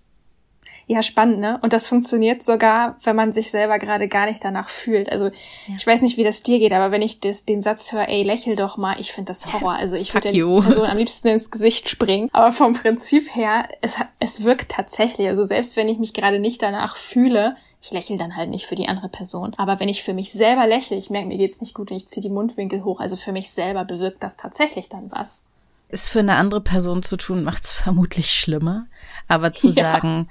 Ja, 0.91 1.03
spannend, 1.03 1.37
ne? 1.37 1.59
Und 1.61 1.71
das 1.71 1.87
funktioniert 1.87 2.43
sogar, 2.43 2.97
wenn 3.03 3.15
man 3.15 3.31
sich 3.31 3.51
selber 3.51 3.77
gerade 3.77 4.07
gar 4.07 4.25
nicht 4.25 4.43
danach 4.43 4.69
fühlt. 4.69 5.11
Also 5.11 5.25
ja. 5.27 5.75
ich 5.77 5.85
weiß 5.85 6.01
nicht, 6.01 6.17
wie 6.17 6.23
das 6.23 6.41
dir 6.41 6.57
geht, 6.57 6.73
aber 6.73 6.89
wenn 6.89 7.03
ich 7.03 7.19
das, 7.19 7.45
den 7.45 7.61
Satz 7.61 7.91
höre, 7.91 8.09
ey, 8.09 8.23
lächel 8.23 8.55
doch 8.55 8.75
mal, 8.75 8.99
ich 8.99 9.13
finde 9.13 9.29
das 9.29 9.53
Horror. 9.53 9.73
Also 9.73 9.97
ich 9.97 10.15
würde 10.15 10.31
der 10.31 10.61
Person 10.61 10.85
am 10.87 10.97
liebsten 10.97 11.27
ins 11.27 11.51
Gesicht 11.51 11.89
springen. 11.89 12.27
Aber 12.33 12.51
vom 12.51 12.73
Prinzip 12.73 13.35
her, 13.35 13.69
es, 13.81 13.97
es 14.17 14.43
wirkt 14.43 14.71
tatsächlich. 14.71 15.27
Also 15.27 15.45
selbst 15.45 15.75
wenn 15.75 15.87
ich 15.89 15.99
mich 15.99 16.15
gerade 16.15 16.39
nicht 16.39 16.63
danach 16.63 16.95
fühle, 16.95 17.55
ich 17.83 17.91
lächle 17.91 18.17
dann 18.17 18.35
halt 18.35 18.49
nicht 18.49 18.65
für 18.65 18.73
die 18.73 18.87
andere 18.87 19.09
Person. 19.09 19.53
Aber 19.57 19.79
wenn 19.79 19.89
ich 19.89 20.01
für 20.01 20.15
mich 20.15 20.33
selber 20.33 20.65
lächle, 20.65 20.97
ich 20.97 21.11
merke, 21.11 21.27
mir 21.27 21.37
geht's 21.37 21.61
nicht 21.61 21.75
gut 21.75 21.91
und 21.91 21.97
ich 21.97 22.07
ziehe 22.07 22.23
die 22.23 22.33
Mundwinkel 22.33 22.83
hoch. 22.83 22.99
Also 22.99 23.15
für 23.15 23.31
mich 23.31 23.51
selber 23.51 23.85
bewirkt 23.85 24.23
das 24.23 24.37
tatsächlich 24.37 24.89
dann 24.89 25.11
was. 25.11 25.45
Ist 25.89 26.09
für 26.09 26.19
eine 26.19 26.33
andere 26.33 26.61
Person 26.61 27.03
zu 27.03 27.15
tun, 27.15 27.43
macht's 27.43 27.71
vermutlich 27.71 28.33
schlimmer. 28.33 28.87
Aber 29.27 29.53
zu 29.53 29.67
ja. 29.73 29.93
sagen, 29.93 30.29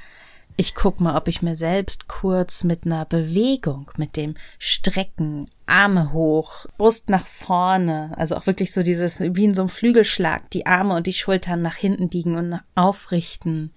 Ich 0.60 0.74
guck 0.74 1.00
mal, 1.00 1.16
ob 1.16 1.28
ich 1.28 1.40
mir 1.40 1.54
selbst 1.54 2.08
kurz 2.08 2.64
mit 2.64 2.84
einer 2.84 3.04
Bewegung, 3.04 3.92
mit 3.96 4.16
dem 4.16 4.34
Strecken, 4.58 5.46
Arme 5.66 6.12
hoch, 6.12 6.66
Brust 6.78 7.10
nach 7.10 7.28
vorne, 7.28 8.12
also 8.16 8.34
auch 8.34 8.46
wirklich 8.48 8.72
so 8.72 8.82
dieses, 8.82 9.20
wie 9.20 9.44
in 9.44 9.54
so 9.54 9.62
einem 9.62 9.68
Flügelschlag, 9.68 10.50
die 10.50 10.66
Arme 10.66 10.96
und 10.96 11.06
die 11.06 11.12
Schultern 11.12 11.62
nach 11.62 11.76
hinten 11.76 12.08
biegen 12.08 12.34
und 12.34 12.60
aufrichten. 12.74 13.72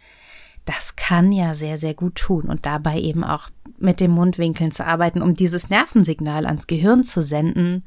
Das 0.65 0.95
kann 0.95 1.31
ja 1.31 1.53
sehr, 1.53 1.77
sehr 1.77 1.93
gut 1.93 2.15
tun 2.15 2.45
und 2.49 2.65
dabei 2.65 2.99
eben 2.99 3.23
auch 3.23 3.49
mit 3.77 3.99
den 3.99 4.09
Mundwinkeln 4.09 4.71
zu 4.71 4.83
arbeiten, 4.83 5.21
um 5.21 5.35
dieses 5.35 5.69
Nervensignal 5.69 6.47
ans 6.47 6.65
Gehirn 6.65 7.03
zu 7.03 7.21
senden, 7.21 7.85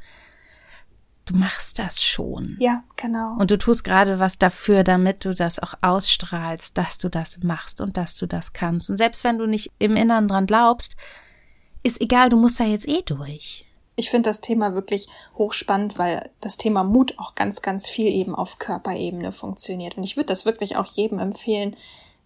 du 1.25 1.37
machst 1.37 1.79
das 1.79 2.03
schon. 2.03 2.57
Ja, 2.61 2.85
genau. 2.97 3.37
Und 3.39 3.51
du 3.51 3.59
tust 3.59 3.85
gerade 3.85 4.19
was 4.19 4.39
dafür, 4.39 4.85
damit 4.85 5.25
du 5.25 5.35
das 5.35 5.59
auch 5.59 5.75
ausstrahlst, 5.81 6.77
dass 6.77 6.99
du 6.99 7.09
das 7.09 7.43
machst 7.43 7.81
und 7.81 7.97
dass 7.97 8.17
du 8.17 8.27
das 8.27 8.53
kannst. 8.53 8.91
Und 8.91 8.97
selbst 8.97 9.25
wenn 9.25 9.39
du 9.39 9.47
nicht 9.47 9.73
im 9.79 9.97
Inneren 9.97 10.29
dran 10.29 10.47
glaubst, 10.47 10.97
ist 11.83 12.01
egal, 12.01 12.31
du 12.31 12.37
musst 12.37 12.61
da 12.61 12.65
jetzt 12.65 12.89
eh 12.89 13.03
durch. 13.03 13.67
Ich 13.97 14.11
finde 14.11 14.29
das 14.29 14.41
Thema 14.41 14.75
wirklich 14.75 15.07
hochspannend, 15.39 15.99
weil 15.99 16.31
das 16.41 16.57
Thema 16.57 16.83
Mut 16.83 17.15
auch 17.19 17.35
ganz, 17.35 17.63
ganz 17.63 17.89
viel 17.89 18.09
eben 18.09 18.35
auf 18.35 18.59
Körperebene 18.59 19.31
funktioniert. 19.31 19.97
Und 19.97 20.05
ich 20.05 20.17
würde 20.17 20.27
das 20.27 20.45
wirklich 20.45 20.77
auch 20.77 20.87
jedem 20.87 21.21
empfehlen, 21.21 21.77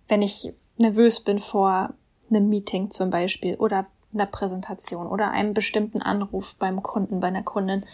wenn 0.09 0.23
ich 0.23 0.55
nervös 0.79 1.21
bin 1.21 1.41
vor 1.41 1.93
einem 2.31 2.49
Meeting 2.49 2.91
zum 2.91 3.11
Beispiel 3.11 3.57
oder 3.57 3.87
einer 4.15 4.27
Präsentation 4.27 5.07
oder 5.07 5.31
einem 5.31 5.53
bestimmten 5.53 6.01
Anruf 6.01 6.55
beim 6.55 6.83
Kunden, 6.83 7.21
bei 7.21 7.29
einer 7.29 7.43
Kundin, 7.43 7.85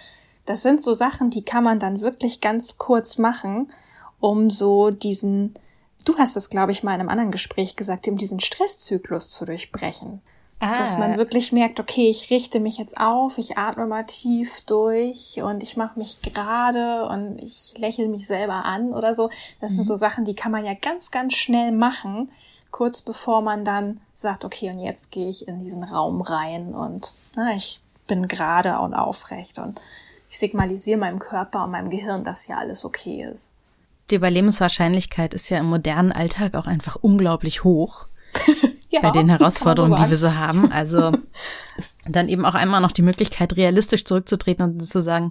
das 0.46 0.62
sind 0.62 0.82
so 0.82 0.94
Sachen, 0.94 1.30
die 1.30 1.44
kann 1.44 1.64
man 1.64 1.78
dann 1.78 2.00
wirklich 2.00 2.40
ganz 2.40 2.78
kurz 2.78 3.18
machen, 3.18 3.72
um 4.20 4.50
so 4.50 4.90
diesen, 4.90 5.54
du 6.04 6.16
hast 6.18 6.36
es, 6.36 6.50
glaube 6.50 6.72
ich, 6.72 6.82
mal 6.82 6.94
in 6.94 7.00
einem 7.00 7.08
anderen 7.08 7.30
Gespräch 7.30 7.76
gesagt, 7.76 8.08
um 8.08 8.16
diesen 8.16 8.40
Stresszyklus 8.40 9.30
zu 9.30 9.44
durchbrechen. 9.46 10.20
Ah. 10.60 10.78
Dass 10.78 10.96
man 10.96 11.16
wirklich 11.16 11.52
merkt, 11.52 11.80
okay, 11.80 12.08
ich 12.08 12.30
richte 12.30 12.60
mich 12.60 12.78
jetzt 12.78 12.98
auf, 12.98 13.38
ich 13.38 13.58
atme 13.58 13.86
mal 13.86 14.04
tief 14.04 14.60
durch 14.62 15.42
und 15.42 15.62
ich 15.62 15.76
mache 15.76 15.98
mich 15.98 16.22
gerade 16.22 17.06
und 17.08 17.38
ich 17.42 17.74
lächle 17.76 18.08
mich 18.08 18.26
selber 18.26 18.64
an 18.64 18.92
oder 18.92 19.14
so. 19.14 19.30
Das 19.60 19.72
mhm. 19.72 19.74
sind 19.76 19.84
so 19.84 19.94
Sachen, 19.94 20.24
die 20.24 20.34
kann 20.34 20.52
man 20.52 20.64
ja 20.64 20.74
ganz, 20.74 21.10
ganz 21.10 21.34
schnell 21.34 21.72
machen, 21.72 22.30
kurz 22.70 23.02
bevor 23.02 23.42
man 23.42 23.64
dann 23.64 24.00
sagt, 24.14 24.44
okay, 24.44 24.70
und 24.70 24.78
jetzt 24.78 25.10
gehe 25.10 25.28
ich 25.28 25.48
in 25.48 25.58
diesen 25.58 25.84
Raum 25.84 26.22
rein 26.22 26.74
und 26.74 27.14
na, 27.36 27.54
ich 27.54 27.80
bin 28.06 28.28
gerade 28.28 28.78
und 28.78 28.94
aufrecht 28.94 29.58
und 29.58 29.80
ich 30.34 30.40
signalisiere 30.40 30.98
meinem 30.98 31.20
Körper 31.20 31.64
und 31.64 31.70
meinem 31.70 31.90
Gehirn, 31.90 32.24
dass 32.24 32.48
ja 32.48 32.58
alles 32.58 32.84
okay 32.84 33.24
ist. 33.32 33.56
Die 34.10 34.16
Überlebenswahrscheinlichkeit 34.16 35.32
ist 35.32 35.48
ja 35.48 35.58
im 35.58 35.66
modernen 35.66 36.10
Alltag 36.10 36.54
auch 36.56 36.66
einfach 36.66 36.96
unglaublich 36.96 37.62
hoch. 37.62 38.08
ja, 38.90 39.00
bei 39.00 39.12
den 39.12 39.28
Herausforderungen, 39.28 39.96
so 39.96 40.02
die 40.02 40.10
wir 40.10 40.16
so 40.16 40.34
haben. 40.34 40.72
Also 40.72 41.12
dann 42.08 42.28
eben 42.28 42.44
auch 42.44 42.54
einmal 42.54 42.80
noch 42.80 42.90
die 42.90 43.02
Möglichkeit, 43.02 43.56
realistisch 43.56 44.04
zurückzutreten 44.04 44.64
und 44.64 44.84
zu 44.84 45.02
sagen, 45.02 45.30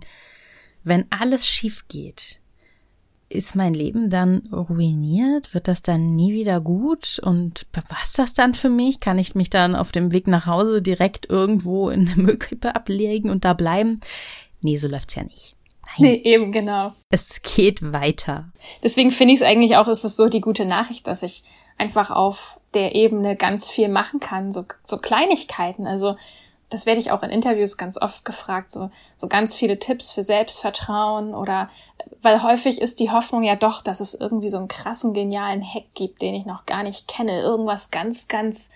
wenn 0.85 1.05
alles 1.09 1.45
schief 1.45 1.85
geht, 1.89 2.39
ist 3.27 3.55
mein 3.55 3.73
Leben 3.73 4.09
dann 4.09 4.47
ruiniert? 4.53 5.53
Wird 5.53 5.67
das 5.67 5.81
dann 5.81 6.15
nie 6.15 6.33
wieder 6.33 6.61
gut? 6.61 7.19
Und 7.19 7.65
was 7.89 8.13
das 8.13 8.33
dann 8.33 8.53
für 8.53 8.69
mich? 8.69 8.99
Kann 8.99 9.17
ich 9.17 9.35
mich 9.35 9.49
dann 9.49 9.75
auf 9.75 9.91
dem 9.91 10.13
Weg 10.13 10.27
nach 10.27 10.45
Hause 10.45 10.81
direkt 10.81 11.29
irgendwo 11.29 11.89
in 11.89 12.05
der 12.05 12.15
Müllkippe 12.15 12.75
ablegen 12.75 13.29
und 13.29 13.43
da 13.43 13.53
bleiben? 13.53 13.99
Nee, 14.63 14.77
so 14.77 14.87
läuft's 14.87 15.15
ja 15.15 15.23
nicht. 15.23 15.55
Nein. 15.85 15.95
Nee, 16.11 16.21
eben 16.23 16.51
genau. 16.51 16.93
Es 17.09 17.41
geht 17.41 17.93
weiter. 17.93 18.51
Deswegen 18.81 19.11
finde 19.11 19.33
ich 19.33 19.41
es 19.41 19.45
eigentlich 19.45 19.75
auch, 19.75 19.87
ist 19.87 20.03
es 20.03 20.15
so 20.15 20.27
die 20.29 20.41
gute 20.41 20.65
Nachricht, 20.65 21.07
dass 21.07 21.23
ich 21.23 21.43
einfach 21.77 22.09
auf 22.09 22.59
der 22.73 22.95
Ebene 22.95 23.35
ganz 23.35 23.69
viel 23.69 23.89
machen 23.89 24.19
kann, 24.19 24.51
so, 24.51 24.65
so 24.83 24.97
Kleinigkeiten. 24.97 25.85
Also 25.85 26.15
das 26.69 26.87
werde 26.87 26.99
ich 26.99 27.11
auch 27.11 27.21
in 27.21 27.29
Interviews 27.29 27.77
ganz 27.77 28.01
oft 28.01 28.25
gefragt, 28.25 28.71
so, 28.71 28.89
so 29.15 29.27
ganz 29.27 29.55
viele 29.55 29.77
Tipps 29.77 30.11
für 30.11 30.23
Selbstvertrauen 30.23 31.35
oder 31.35 31.69
weil 32.21 32.41
häufig 32.41 32.81
ist 32.81 32.99
die 32.99 33.11
Hoffnung 33.11 33.43
ja 33.43 33.55
doch, 33.55 33.81
dass 33.81 33.99
es 33.99 34.15
irgendwie 34.15 34.49
so 34.49 34.57
einen 34.57 34.67
krassen, 34.67 35.13
genialen 35.13 35.63
Hack 35.63 35.93
gibt, 35.93 36.21
den 36.21 36.33
ich 36.33 36.45
noch 36.45 36.65
gar 36.65 36.81
nicht 36.81 37.07
kenne. 37.07 37.41
Irgendwas 37.41 37.91
ganz, 37.91 38.27
ganz 38.27 38.71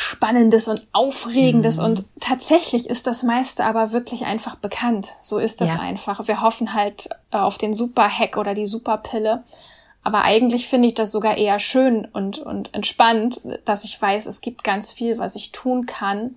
Spannendes 0.00 0.68
und 0.68 0.86
Aufregendes 0.92 1.78
mhm. 1.78 1.84
und 1.84 2.04
tatsächlich 2.20 2.88
ist 2.88 3.08
das 3.08 3.24
meiste 3.24 3.64
aber 3.64 3.90
wirklich 3.90 4.26
einfach 4.26 4.54
bekannt. 4.54 5.08
So 5.20 5.38
ist 5.38 5.60
das 5.60 5.74
ja. 5.74 5.80
einfach. 5.80 6.28
Wir 6.28 6.40
hoffen 6.40 6.72
halt 6.72 7.08
äh, 7.32 7.38
auf 7.38 7.58
den 7.58 7.74
Super-Hack 7.74 8.36
oder 8.36 8.54
die 8.54 8.64
Superpille. 8.64 9.42
Aber 10.04 10.22
eigentlich 10.22 10.68
finde 10.68 10.86
ich 10.86 10.94
das 10.94 11.10
sogar 11.10 11.36
eher 11.36 11.58
schön 11.58 12.06
und, 12.12 12.38
und 12.38 12.72
entspannt, 12.74 13.40
dass 13.64 13.82
ich 13.82 14.00
weiß, 14.00 14.26
es 14.26 14.40
gibt 14.40 14.62
ganz 14.62 14.92
viel, 14.92 15.18
was 15.18 15.34
ich 15.34 15.50
tun 15.50 15.84
kann. 15.86 16.36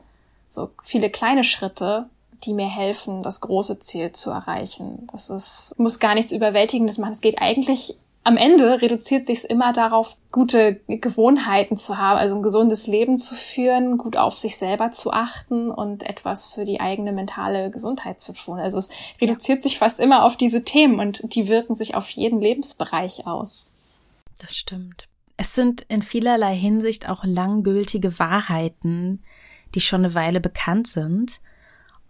So 0.49 0.71
viele 0.81 1.11
kleine 1.11 1.43
Schritte, 1.43 2.09
die 2.43 2.53
mir 2.53 2.67
helfen, 2.67 3.21
das 3.21 3.41
große 3.41 3.77
Ziel 3.77 4.11
zu 4.11 4.31
erreichen. 4.31 5.07
Das 5.11 5.29
ist, 5.29 5.75
muss 5.77 5.99
gar 5.99 6.15
nichts 6.15 6.31
Überwältigendes 6.31 6.97
machen. 6.97 7.11
Es 7.11 7.21
geht 7.21 7.39
eigentlich 7.39 7.95
am 8.23 8.37
Ende 8.37 8.81
reduziert 8.81 9.25
sich 9.25 9.49
immer 9.49 9.73
darauf, 9.73 10.15
gute 10.31 10.79
Gewohnheiten 10.87 11.75
zu 11.77 11.97
haben, 11.97 12.19
also 12.19 12.35
ein 12.35 12.43
gesundes 12.43 12.85
Leben 12.85 13.17
zu 13.17 13.33
führen, 13.33 13.97
gut 13.97 14.15
auf 14.15 14.37
sich 14.37 14.57
selber 14.57 14.91
zu 14.91 15.11
achten 15.11 15.71
und 15.71 16.03
etwas 16.03 16.47
für 16.47 16.63
die 16.63 16.79
eigene 16.79 17.13
mentale 17.13 17.71
Gesundheit 17.71 18.21
zu 18.21 18.33
tun. 18.33 18.59
Also 18.59 18.77
es 18.77 18.89
reduziert 19.19 19.63
sich 19.63 19.79
fast 19.79 19.99
immer 19.99 20.23
auf 20.23 20.37
diese 20.37 20.63
Themen 20.63 20.99
und 20.99 21.35
die 21.35 21.47
wirken 21.47 21.73
sich 21.73 21.95
auf 21.95 22.09
jeden 22.11 22.39
Lebensbereich 22.39 23.25
aus. 23.25 23.71
Das 24.39 24.55
stimmt. 24.55 25.07
Es 25.37 25.55
sind 25.55 25.81
in 25.87 26.03
vielerlei 26.03 26.55
Hinsicht 26.55 27.09
auch 27.09 27.23
langgültige 27.23 28.19
Wahrheiten, 28.19 29.23
die 29.73 29.81
schon 29.81 30.05
eine 30.05 30.13
Weile 30.13 30.39
bekannt 30.39 30.87
sind 30.87 31.41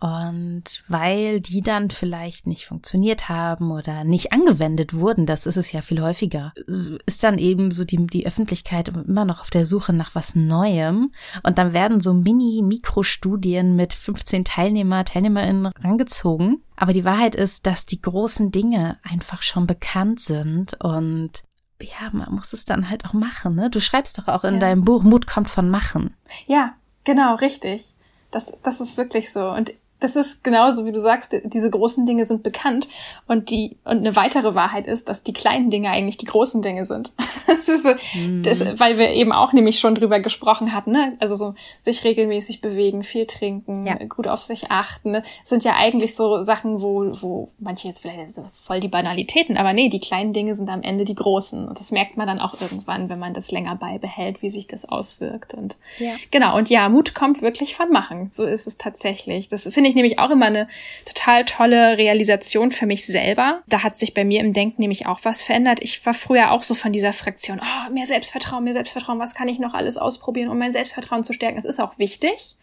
und 0.01 0.63
weil 0.87 1.41
die 1.41 1.61
dann 1.61 1.91
vielleicht 1.91 2.47
nicht 2.47 2.65
funktioniert 2.65 3.29
haben 3.29 3.69
oder 3.69 4.03
nicht 4.03 4.33
angewendet 4.33 4.95
wurden, 4.95 5.27
das 5.27 5.45
ist 5.45 5.57
es 5.57 5.71
ja 5.71 5.83
viel 5.83 6.01
häufiger, 6.01 6.53
ist 6.65 7.23
dann 7.23 7.37
eben 7.37 7.69
so 7.69 7.85
die, 7.85 8.07
die 8.07 8.25
Öffentlichkeit 8.25 8.87
immer 8.87 9.25
noch 9.25 9.41
auf 9.41 9.51
der 9.51 9.67
Suche 9.67 9.93
nach 9.93 10.15
was 10.15 10.33
Neuem. 10.33 11.11
Und 11.43 11.59
dann 11.59 11.73
werden 11.73 12.01
so 12.01 12.13
Mini-Mikrostudien 12.13 13.75
mit 13.75 13.93
15 13.93 14.43
Teilnehmer, 14.43 15.05
TeilnehmerInnen 15.05 15.67
rangezogen. 15.67 16.63
Aber 16.77 16.93
die 16.93 17.05
Wahrheit 17.05 17.35
ist, 17.35 17.67
dass 17.67 17.85
die 17.85 18.01
großen 18.01 18.49
Dinge 18.49 18.97
einfach 19.03 19.43
schon 19.43 19.67
bekannt 19.67 20.19
sind 20.19 20.73
und 20.81 21.43
ja, 21.79 22.09
man 22.11 22.33
muss 22.33 22.53
es 22.53 22.65
dann 22.65 22.89
halt 22.89 23.05
auch 23.05 23.13
machen. 23.13 23.53
Ne? 23.53 23.69
Du 23.69 23.79
schreibst 23.79 24.17
doch 24.17 24.27
auch 24.27 24.43
in 24.45 24.55
ja. 24.55 24.59
deinem 24.61 24.83
Buch, 24.83 25.03
Mut 25.03 25.27
kommt 25.27 25.49
von 25.49 25.69
Machen. 25.69 26.15
Ja, 26.47 26.73
genau, 27.03 27.35
richtig. 27.35 27.93
Das, 28.31 28.51
das 28.63 28.81
ist 28.81 28.97
wirklich 28.97 29.31
so. 29.31 29.49
Und 29.49 29.73
das 30.01 30.15
ist 30.15 30.43
genauso, 30.43 30.85
wie 30.85 30.91
du 30.91 30.99
sagst, 30.99 31.35
diese 31.43 31.69
großen 31.69 32.05
Dinge 32.05 32.25
sind 32.25 32.41
bekannt 32.43 32.89
und 33.27 33.51
die 33.51 33.77
und 33.85 33.99
eine 33.99 34.15
weitere 34.15 34.55
Wahrheit 34.55 34.87
ist, 34.87 35.07
dass 35.07 35.23
die 35.23 35.31
kleinen 35.31 35.69
Dinge 35.69 35.91
eigentlich 35.91 36.17
die 36.17 36.25
großen 36.25 36.61
Dinge 36.61 36.85
sind. 36.85 37.13
das 37.47 37.69
ist 37.69 37.85
mhm. 38.15 38.41
das, 38.43 38.79
weil 38.79 38.97
wir 38.97 39.11
eben 39.11 39.31
auch 39.31 39.53
nämlich 39.53 39.79
schon 39.79 39.93
drüber 39.93 40.19
gesprochen 40.19 40.73
hatten, 40.73 40.91
ne? 40.91 41.15
Also 41.19 41.35
so 41.35 41.53
sich 41.79 42.03
regelmäßig 42.03 42.61
bewegen, 42.61 43.03
viel 43.03 43.27
trinken, 43.27 43.85
ja. 43.85 43.93
gut 44.05 44.27
auf 44.27 44.41
sich 44.41 44.71
achten, 44.71 45.11
ne? 45.11 45.23
sind 45.43 45.63
ja 45.63 45.75
eigentlich 45.77 46.15
so 46.15 46.41
Sachen, 46.41 46.81
wo 46.81 47.11
wo 47.21 47.51
manche 47.59 47.87
jetzt 47.87 48.01
vielleicht 48.01 48.33
so 48.33 48.45
voll 48.53 48.79
die 48.79 48.87
Banalitäten, 48.87 49.55
aber 49.55 49.73
nee, 49.73 49.87
die 49.87 49.99
kleinen 49.99 50.33
Dinge 50.33 50.55
sind 50.55 50.69
am 50.69 50.81
Ende 50.81 51.05
die 51.05 51.15
großen 51.15 51.67
und 51.67 51.79
das 51.79 51.91
merkt 51.91 52.17
man 52.17 52.25
dann 52.25 52.39
auch 52.39 52.59
irgendwann, 52.59 53.07
wenn 53.09 53.19
man 53.19 53.35
das 53.35 53.51
länger 53.51 53.75
beibehält, 53.75 54.41
wie 54.41 54.49
sich 54.49 54.65
das 54.65 54.85
auswirkt 54.85 55.53
und 55.53 55.77
ja. 55.99 56.13
genau 56.31 56.57
und 56.57 56.71
ja, 56.71 56.89
Mut 56.89 57.13
kommt 57.13 57.43
wirklich 57.43 57.75
von 57.75 57.91
machen. 57.91 58.29
So 58.31 58.45
ist 58.45 58.65
es 58.65 58.77
tatsächlich. 58.77 59.47
Das 59.47 59.63
finde 59.71 59.89
ich 59.89 59.90
ich 59.91 59.95
nämlich 59.95 60.19
auch 60.19 60.29
immer 60.31 60.47
eine 60.47 60.67
total 61.05 61.45
tolle 61.45 61.97
Realisation 61.97 62.71
für 62.71 62.85
mich 62.85 63.05
selber. 63.05 63.61
Da 63.67 63.83
hat 63.83 63.97
sich 63.97 64.13
bei 64.13 64.25
mir 64.25 64.41
im 64.41 64.53
Denken 64.53 64.81
nämlich 64.81 65.05
auch 65.05 65.19
was 65.23 65.43
verändert. 65.43 65.79
Ich 65.81 66.05
war 66.05 66.13
früher 66.13 66.51
auch 66.51 66.63
so 66.63 66.75
von 66.75 66.91
dieser 66.91 67.13
Fraktion, 67.13 67.61
oh, 67.61 67.91
mehr 67.91 68.05
Selbstvertrauen, 68.05 68.63
mehr 68.63 68.73
Selbstvertrauen, 68.73 69.19
was 69.19 69.35
kann 69.35 69.47
ich 69.47 69.59
noch 69.59 69.73
alles 69.73 69.97
ausprobieren, 69.97 70.49
um 70.49 70.57
mein 70.57 70.71
Selbstvertrauen 70.71 71.23
zu 71.23 71.33
stärken. 71.33 71.57
Das 71.57 71.65
ist 71.65 71.79
auch 71.79 71.99
wichtig. 71.99 72.57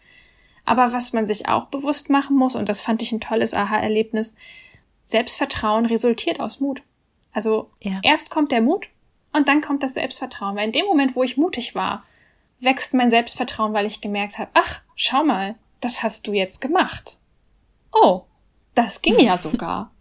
Aber 0.65 0.93
was 0.93 1.13
man 1.13 1.25
sich 1.25 1.47
auch 1.47 1.67
bewusst 1.67 2.09
machen 2.09 2.35
muss, 2.35 2.55
und 2.55 2.69
das 2.69 2.81
fand 2.81 3.01
ich 3.01 3.11
ein 3.11 3.21
tolles 3.21 3.53
Aha-Erlebnis, 3.53 4.35
Selbstvertrauen 5.05 5.85
resultiert 5.85 6.39
aus 6.39 6.59
Mut. 6.59 6.81
Also 7.31 7.69
ja. 7.81 7.99
erst 8.03 8.29
kommt 8.29 8.51
der 8.51 8.61
Mut 8.61 8.89
und 9.33 9.47
dann 9.47 9.61
kommt 9.61 9.83
das 9.83 9.93
Selbstvertrauen. 9.93 10.55
Weil 10.55 10.65
in 10.65 10.71
dem 10.71 10.85
Moment, 10.85 11.15
wo 11.15 11.23
ich 11.23 11.37
mutig 11.37 11.75
war, 11.75 12.03
wächst 12.59 12.93
mein 12.93 13.09
Selbstvertrauen, 13.09 13.73
weil 13.73 13.85
ich 13.85 14.01
gemerkt 14.01 14.37
habe, 14.37 14.51
ach, 14.53 14.81
schau 14.95 15.23
mal, 15.23 15.55
das 15.81 16.03
hast 16.03 16.27
du 16.27 16.33
jetzt 16.33 16.59
gemacht 16.59 17.18
oh, 17.91 18.23
das 18.75 19.01
ging 19.01 19.19
ja 19.19 19.37
sogar. 19.39 19.91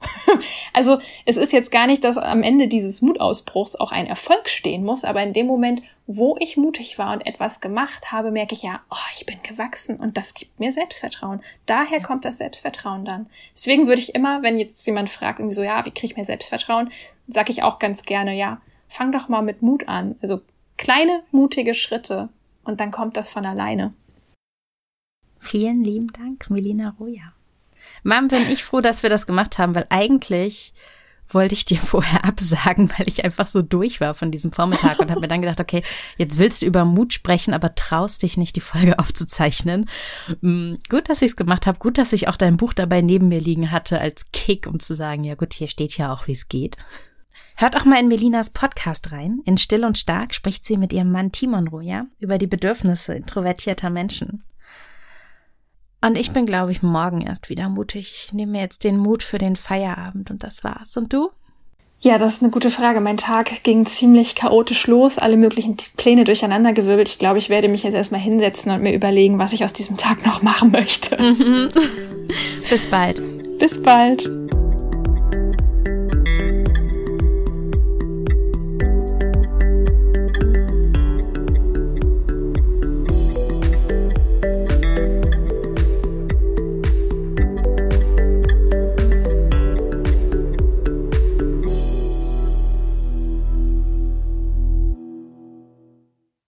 also 0.72 0.98
es 1.24 1.36
ist 1.36 1.52
jetzt 1.52 1.72
gar 1.72 1.86
nicht, 1.86 2.04
dass 2.04 2.16
am 2.16 2.42
Ende 2.42 2.68
dieses 2.68 3.02
Mutausbruchs 3.02 3.76
auch 3.76 3.92
ein 3.92 4.06
Erfolg 4.06 4.48
stehen 4.48 4.84
muss, 4.84 5.04
aber 5.04 5.22
in 5.22 5.32
dem 5.32 5.46
Moment, 5.46 5.82
wo 6.06 6.36
ich 6.38 6.56
mutig 6.56 6.96
war 6.96 7.12
und 7.12 7.26
etwas 7.26 7.60
gemacht 7.60 8.12
habe, 8.12 8.30
merke 8.30 8.54
ich 8.54 8.62
ja, 8.62 8.80
oh, 8.90 9.10
ich 9.16 9.26
bin 9.26 9.42
gewachsen 9.42 9.96
und 9.96 10.16
das 10.16 10.34
gibt 10.34 10.58
mir 10.58 10.72
Selbstvertrauen. 10.72 11.42
Daher 11.66 12.00
kommt 12.00 12.24
das 12.24 12.38
Selbstvertrauen 12.38 13.04
dann. 13.04 13.26
Deswegen 13.54 13.88
würde 13.88 14.00
ich 14.00 14.14
immer, 14.14 14.42
wenn 14.42 14.58
jetzt 14.58 14.86
jemand 14.86 15.10
fragt, 15.10 15.40
irgendwie 15.40 15.56
so, 15.56 15.62
ja, 15.62 15.84
wie 15.84 15.90
kriege 15.90 16.06
ich 16.06 16.16
mehr 16.16 16.24
Selbstvertrauen, 16.24 16.90
sage 17.26 17.50
ich 17.50 17.62
auch 17.62 17.78
ganz 17.78 18.04
gerne, 18.04 18.34
ja, 18.34 18.60
fang 18.88 19.12
doch 19.12 19.28
mal 19.28 19.42
mit 19.42 19.60
Mut 19.60 19.88
an. 19.88 20.16
Also 20.22 20.40
kleine, 20.76 21.22
mutige 21.30 21.74
Schritte 21.74 22.28
und 22.64 22.80
dann 22.80 22.90
kommt 22.90 23.16
das 23.16 23.28
von 23.28 23.44
alleine. 23.44 23.92
Vielen 25.40 25.84
lieben 25.84 26.12
Dank, 26.12 26.48
Melina 26.50 26.94
Roja. 26.98 27.32
Mom, 28.02 28.28
bin 28.28 28.50
ich 28.50 28.64
froh, 28.64 28.80
dass 28.80 29.02
wir 29.02 29.10
das 29.10 29.26
gemacht 29.26 29.58
haben, 29.58 29.74
weil 29.74 29.86
eigentlich 29.90 30.72
wollte 31.30 31.54
ich 31.54 31.64
dir 31.64 31.76
vorher 31.78 32.24
absagen, 32.24 32.90
weil 32.96 33.08
ich 33.08 33.24
einfach 33.24 33.46
so 33.46 33.62
durch 33.62 34.00
war 34.00 34.14
von 34.14 34.30
diesem 34.30 34.52
Vormittag 34.52 34.98
und 34.98 35.10
habe 35.10 35.20
mir 35.20 35.28
dann 35.28 35.42
gedacht, 35.42 35.60
okay, 35.60 35.82
jetzt 36.16 36.38
willst 36.38 36.62
du 36.62 36.66
über 36.66 36.84
Mut 36.84 37.12
sprechen, 37.12 37.54
aber 37.54 37.74
traust 37.74 38.22
dich 38.22 38.36
nicht, 38.36 38.56
die 38.56 38.60
Folge 38.60 38.98
aufzuzeichnen. 38.98 39.88
Mm, 40.40 40.74
gut, 40.88 41.08
dass 41.08 41.22
ich 41.22 41.30
es 41.30 41.36
gemacht 41.36 41.66
habe, 41.66 41.78
gut, 41.78 41.98
dass 41.98 42.12
ich 42.12 42.28
auch 42.28 42.36
dein 42.36 42.56
Buch 42.56 42.72
dabei 42.72 43.02
neben 43.02 43.28
mir 43.28 43.40
liegen 43.40 43.70
hatte 43.70 44.00
als 44.00 44.30
Kick, 44.32 44.66
um 44.66 44.80
zu 44.80 44.94
sagen, 44.94 45.24
ja 45.24 45.34
gut, 45.34 45.52
hier 45.52 45.68
steht 45.68 45.96
ja 45.96 46.12
auch, 46.12 46.26
wie 46.26 46.32
es 46.32 46.48
geht. 46.48 46.76
Hört 47.56 47.76
auch 47.76 47.84
mal 47.84 47.98
in 47.98 48.06
Melinas 48.06 48.50
Podcast 48.50 49.10
rein. 49.10 49.40
In 49.44 49.58
Still 49.58 49.84
und 49.84 49.98
Stark 49.98 50.32
spricht 50.32 50.64
sie 50.64 50.76
mit 50.76 50.92
ihrem 50.92 51.10
Mann 51.10 51.32
Timon 51.32 51.66
Roja 51.66 52.06
über 52.20 52.38
die 52.38 52.46
Bedürfnisse 52.46 53.14
introvertierter 53.14 53.90
Menschen. 53.90 54.44
Und 56.00 56.16
ich 56.16 56.32
bin, 56.32 56.46
glaube 56.46 56.72
ich, 56.72 56.82
morgen 56.82 57.22
erst 57.22 57.48
wieder 57.48 57.68
mutig. 57.68 58.26
Ich 58.26 58.32
nehme 58.32 58.52
mir 58.52 58.60
jetzt 58.60 58.84
den 58.84 58.98
Mut 58.98 59.22
für 59.22 59.38
den 59.38 59.56
Feierabend 59.56 60.30
und 60.30 60.44
das 60.44 60.62
war's. 60.62 60.96
Und 60.96 61.12
du? 61.12 61.30
Ja, 62.00 62.16
das 62.18 62.34
ist 62.34 62.42
eine 62.42 62.52
gute 62.52 62.70
Frage. 62.70 63.00
Mein 63.00 63.16
Tag 63.16 63.64
ging 63.64 63.84
ziemlich 63.84 64.36
chaotisch 64.36 64.86
los, 64.86 65.18
alle 65.18 65.36
möglichen 65.36 65.76
Pläne 65.96 66.22
durcheinandergewirbelt. 66.22 67.08
Ich 67.08 67.18
glaube, 67.18 67.38
ich 67.38 67.48
werde 67.48 67.68
mich 67.68 67.82
jetzt 67.82 67.94
erstmal 67.94 68.20
hinsetzen 68.20 68.70
und 68.70 68.82
mir 68.82 68.94
überlegen, 68.94 69.38
was 69.40 69.52
ich 69.52 69.64
aus 69.64 69.72
diesem 69.72 69.96
Tag 69.96 70.24
noch 70.24 70.40
machen 70.42 70.70
möchte. 70.70 71.16
Bis 72.70 72.86
bald. 72.86 73.20
Bis 73.58 73.82
bald. 73.82 74.47